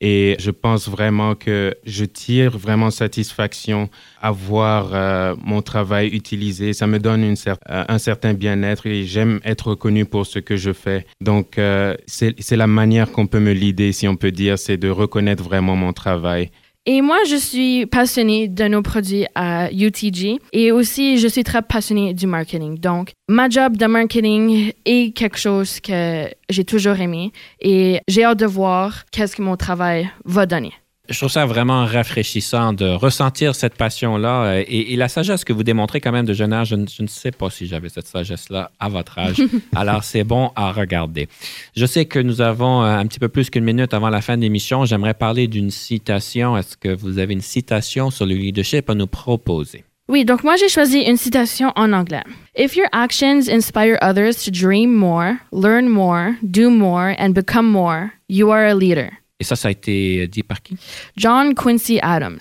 Et 0.00 0.36
je 0.38 0.50
pense 0.50 0.88
vraiment 0.88 1.34
que 1.34 1.74
je 1.84 2.06
tire 2.06 2.56
vraiment 2.56 2.90
satisfaction 2.90 3.90
à 4.22 4.30
voir 4.30 4.94
euh, 4.94 5.36
mon 5.44 5.60
travail 5.60 6.08
utilisé. 6.08 6.72
Ça 6.72 6.86
me 6.86 6.98
donne 6.98 7.22
une 7.22 7.36
euh, 7.48 7.84
un 7.86 7.98
certain 7.98 8.32
bien-être 8.32 8.86
et 8.86 9.04
j'aime 9.04 9.40
être 9.44 9.68
reconnu 9.68 10.06
pour 10.06 10.24
ce 10.24 10.38
que 10.38 10.56
je 10.56 10.72
fais. 10.72 11.04
Donc, 11.20 11.58
euh, 11.58 11.94
c'est 12.06 12.56
la 12.56 12.66
manière 12.66 13.12
qu'on 13.12 13.26
peut 13.26 13.40
me 13.40 13.52
l'idée, 13.52 13.92
si 13.92 14.08
on 14.08 14.16
peut 14.16 14.32
dire, 14.32 14.58
c'est 14.58 14.78
de 14.78 14.88
reconnaître 14.88 15.44
vraiment 15.44 15.76
mon 15.76 15.92
travail. 15.92 16.50
Et 16.88 17.02
moi, 17.02 17.18
je 17.28 17.34
suis 17.34 17.84
passionnée 17.86 18.46
de 18.46 18.68
nos 18.68 18.80
produits 18.80 19.26
à 19.34 19.72
UTG 19.72 20.38
et 20.52 20.70
aussi 20.70 21.18
je 21.18 21.26
suis 21.26 21.42
très 21.42 21.60
passionnée 21.60 22.14
du 22.14 22.28
marketing. 22.28 22.78
Donc, 22.78 23.10
ma 23.28 23.48
job 23.48 23.76
de 23.76 23.86
marketing 23.86 24.72
est 24.84 25.12
quelque 25.12 25.36
chose 25.36 25.80
que 25.80 26.28
j'ai 26.48 26.64
toujours 26.64 27.00
aimé. 27.00 27.32
Et 27.60 27.98
j'ai 28.06 28.22
hâte 28.22 28.38
de 28.38 28.46
voir 28.46 29.04
qu'est-ce 29.10 29.34
que 29.34 29.42
mon 29.42 29.56
travail 29.56 30.08
va 30.24 30.46
donner 30.46 30.72
je 31.08 31.16
trouve 31.16 31.30
ça 31.30 31.46
vraiment 31.46 31.84
rafraîchissant 31.84 32.72
de 32.72 32.86
ressentir 32.86 33.54
cette 33.54 33.74
passion-là 33.74 34.44
euh, 34.44 34.64
et, 34.66 34.96
la 34.96 35.08
sagesse 35.08 35.44
que 35.44 35.52
vous 35.52 35.62
démontrez 35.62 36.00
quand 36.00 36.12
même 36.12 36.26
de 36.26 36.32
jeune 36.32 36.52
âge. 36.52 36.68
Je 36.68 37.02
ne, 37.02 37.06
sais 37.08 37.30
pas 37.30 37.50
si 37.50 37.66
j'avais 37.66 37.88
cette 37.88 38.06
sagesse-là 38.06 38.70
à 38.80 38.88
votre 38.88 39.18
âge. 39.18 39.36
Alors, 39.74 40.04
c'est 40.04 40.24
bon 40.24 40.50
à 40.56 40.72
regarder. 40.72 41.28
Je 41.76 41.86
sais 41.86 42.06
que 42.06 42.18
nous 42.18 42.40
avons 42.40 42.82
euh, 42.82 42.96
un 42.96 43.06
petit 43.06 43.18
peu 43.18 43.28
plus 43.28 43.50
qu'une 43.50 43.64
minute 43.64 43.94
avant 43.94 44.08
la 44.08 44.20
fin 44.20 44.36
de 44.36 44.42
l'émission. 44.42 44.84
J'aimerais 44.84 45.14
parler 45.14 45.48
d'une 45.48 45.70
citation. 45.70 46.56
Est-ce 46.56 46.76
que 46.76 46.94
vous 46.94 47.18
avez 47.18 47.34
une 47.34 47.40
citation 47.40 48.10
sur 48.10 48.26
le 48.26 48.34
leadership 48.34 48.90
à 48.90 48.94
nous 48.94 49.06
proposer? 49.06 49.84
Oui, 50.08 50.24
donc 50.24 50.44
moi 50.44 50.54
j'ai 50.54 50.68
choisi 50.68 51.00
une 51.00 51.16
citation 51.16 51.72
en 51.74 51.92
anglais. 51.92 52.22
If 52.56 52.76
your 52.76 52.86
actions 52.92 53.48
inspire 53.48 53.98
others 54.00 54.44
to 54.44 54.52
dream 54.52 54.94
more, 54.94 55.38
learn 55.50 55.88
more, 55.88 56.36
do 56.44 56.70
more, 56.70 57.16
and 57.18 57.30
become 57.30 57.68
more, 57.68 58.12
you 58.28 58.52
are 58.52 58.64
a 58.66 58.74
leader. 58.74 59.10
Et 59.38 59.44
ça, 59.44 59.56
ça 59.56 59.68
a 59.68 59.70
été 59.70 60.26
dit 60.28 60.42
par 60.42 60.62
qui? 60.62 60.76
John 61.16 61.54
Quincy 61.54 61.98
Adams. 62.02 62.40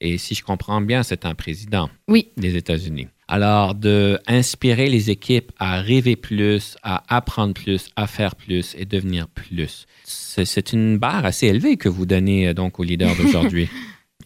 Et 0.00 0.18
si 0.18 0.34
je 0.34 0.42
comprends 0.42 0.80
bien, 0.80 1.02
c'est 1.02 1.26
un 1.26 1.34
président 1.34 1.88
oui. 2.08 2.30
des 2.36 2.56
États-Unis. 2.56 3.06
Alors, 3.28 3.74
de 3.74 4.18
inspirer 4.26 4.90
les 4.90 5.10
équipes 5.10 5.52
à 5.58 5.80
rêver 5.80 6.16
plus, 6.16 6.76
à 6.82 7.02
apprendre 7.14 7.54
plus, 7.54 7.88
à 7.96 8.06
faire 8.06 8.34
plus 8.34 8.74
et 8.76 8.84
devenir 8.84 9.28
plus. 9.28 9.86
C'est 10.04 10.72
une 10.72 10.98
barre 10.98 11.24
assez 11.24 11.46
élevée 11.46 11.76
que 11.76 11.88
vous 11.88 12.04
donnez 12.04 12.48
euh, 12.48 12.54
donc 12.54 12.80
aux 12.80 12.82
leaders 12.82 13.14
d'aujourd'hui. 13.22 13.68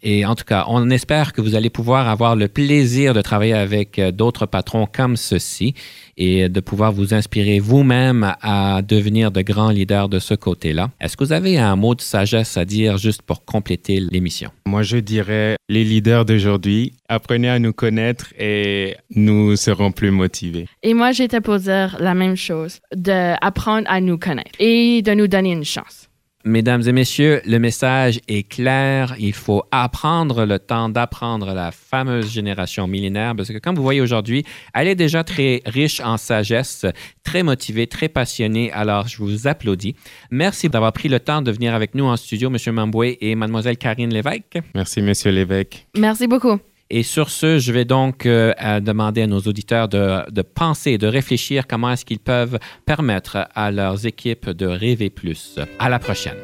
Et 0.08 0.24
en 0.24 0.36
tout 0.36 0.44
cas, 0.44 0.66
on 0.68 0.88
espère 0.90 1.32
que 1.32 1.40
vous 1.40 1.56
allez 1.56 1.68
pouvoir 1.68 2.08
avoir 2.08 2.36
le 2.36 2.46
plaisir 2.46 3.12
de 3.12 3.20
travailler 3.22 3.54
avec 3.54 3.98
euh, 3.98 4.12
d'autres 4.12 4.46
patrons 4.46 4.86
comme 4.86 5.16
ceux-ci 5.16 5.74
et 6.16 6.48
de 6.48 6.60
pouvoir 6.60 6.92
vous 6.92 7.12
inspirer 7.12 7.58
vous-même 7.58 8.32
à 8.40 8.82
devenir 8.82 9.32
de 9.32 9.42
grands 9.42 9.70
leaders 9.70 10.08
de 10.08 10.20
ce 10.20 10.34
côté-là. 10.34 10.90
Est-ce 11.00 11.16
que 11.16 11.24
vous 11.24 11.32
avez 11.32 11.58
un 11.58 11.74
mot 11.74 11.96
de 11.96 12.00
sagesse 12.00 12.56
à 12.56 12.64
dire 12.64 12.98
juste 12.98 13.22
pour 13.22 13.44
compléter 13.44 13.98
l'émission? 13.98 14.50
Moi, 14.66 14.84
je 14.84 14.98
dirais, 14.98 15.56
les 15.68 15.82
leaders 15.82 16.24
d'aujourd'hui, 16.24 16.92
apprenez 17.08 17.48
à 17.48 17.58
nous 17.58 17.72
connaître 17.72 18.32
et 18.38 18.94
nous 19.10 19.56
serons 19.56 19.90
plus 19.90 20.12
motivés. 20.12 20.68
Et 20.84 20.94
moi, 20.94 21.10
j'étais 21.10 21.40
pour 21.40 21.58
dire 21.58 21.96
la 21.98 22.14
même 22.14 22.36
chose, 22.36 22.78
d'apprendre 22.94 23.88
à 23.90 24.00
nous 24.00 24.18
connaître 24.18 24.52
et 24.60 25.02
de 25.02 25.14
nous 25.14 25.26
donner 25.26 25.50
une 25.50 25.64
chance. 25.64 26.05
Mesdames 26.48 26.82
et 26.86 26.92
messieurs, 26.92 27.40
le 27.44 27.58
message 27.58 28.20
est 28.28 28.48
clair. 28.48 29.16
Il 29.18 29.32
faut 29.32 29.64
apprendre 29.72 30.44
le 30.44 30.60
temps 30.60 30.88
d'apprendre 30.88 31.52
la 31.52 31.72
fameuse 31.72 32.30
génération 32.30 32.86
millénaire 32.86 33.34
parce 33.34 33.48
que 33.48 33.58
comme 33.58 33.74
vous 33.74 33.82
voyez 33.82 34.00
aujourd'hui, 34.00 34.44
elle 34.72 34.86
est 34.86 34.94
déjà 34.94 35.24
très 35.24 35.60
riche 35.66 35.98
en 35.98 36.16
sagesse, 36.16 36.86
très 37.24 37.42
motivée, 37.42 37.88
très 37.88 38.08
passionnée. 38.08 38.70
Alors, 38.70 39.08
je 39.08 39.16
vous 39.18 39.48
applaudis. 39.48 39.96
Merci 40.30 40.68
d'avoir 40.68 40.92
pris 40.92 41.08
le 41.08 41.18
temps 41.18 41.42
de 41.42 41.50
venir 41.50 41.74
avec 41.74 41.96
nous 41.96 42.04
en 42.04 42.16
studio, 42.16 42.48
M. 42.48 42.74
Mamboué 42.74 43.18
et 43.20 43.34
Mademoiselle 43.34 43.76
Karine 43.76 44.14
Lévesque. 44.14 44.60
Merci, 44.72 45.02
Monsieur 45.02 45.32
Lévesque. 45.32 45.88
Merci 45.96 46.28
beaucoup. 46.28 46.60
Et 46.88 47.02
sur 47.02 47.30
ce, 47.30 47.58
je 47.58 47.72
vais 47.72 47.84
donc 47.84 48.26
euh, 48.26 48.52
demander 48.80 49.22
à 49.22 49.26
nos 49.26 49.40
auditeurs 49.40 49.88
de, 49.88 50.42
penser, 50.42 50.98
de 50.98 51.08
réfléchir 51.08 51.66
comment 51.66 51.90
est-ce 51.90 52.04
qu'ils 52.04 52.20
peuvent 52.20 52.58
permettre 52.84 53.48
à 53.54 53.72
leurs 53.72 54.06
équipes 54.06 54.50
de 54.50 54.66
rêver 54.66 55.10
plus. 55.10 55.58
À 55.80 55.88
la 55.88 55.98
prochaine. 55.98 56.36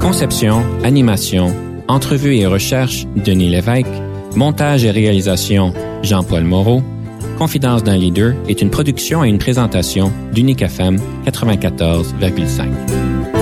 Conception, 0.00 0.64
animation, 0.84 1.54
entrevue 1.86 2.36
et 2.36 2.46
recherche, 2.46 3.04
Denis 3.14 3.50
Lévesque. 3.50 3.86
Montage 4.36 4.84
et 4.84 4.90
réalisation, 4.90 5.74
Jean-Paul 6.02 6.44
Moreau. 6.44 6.82
Confidence 7.38 7.84
d'un 7.84 7.96
leader 7.96 8.34
est 8.48 8.62
une 8.62 8.70
production 8.70 9.24
et 9.24 9.28
une 9.28 9.38
présentation 9.38 10.12
d'Unique 10.32 10.62
FM 10.62 10.96
94,5. 11.24 13.37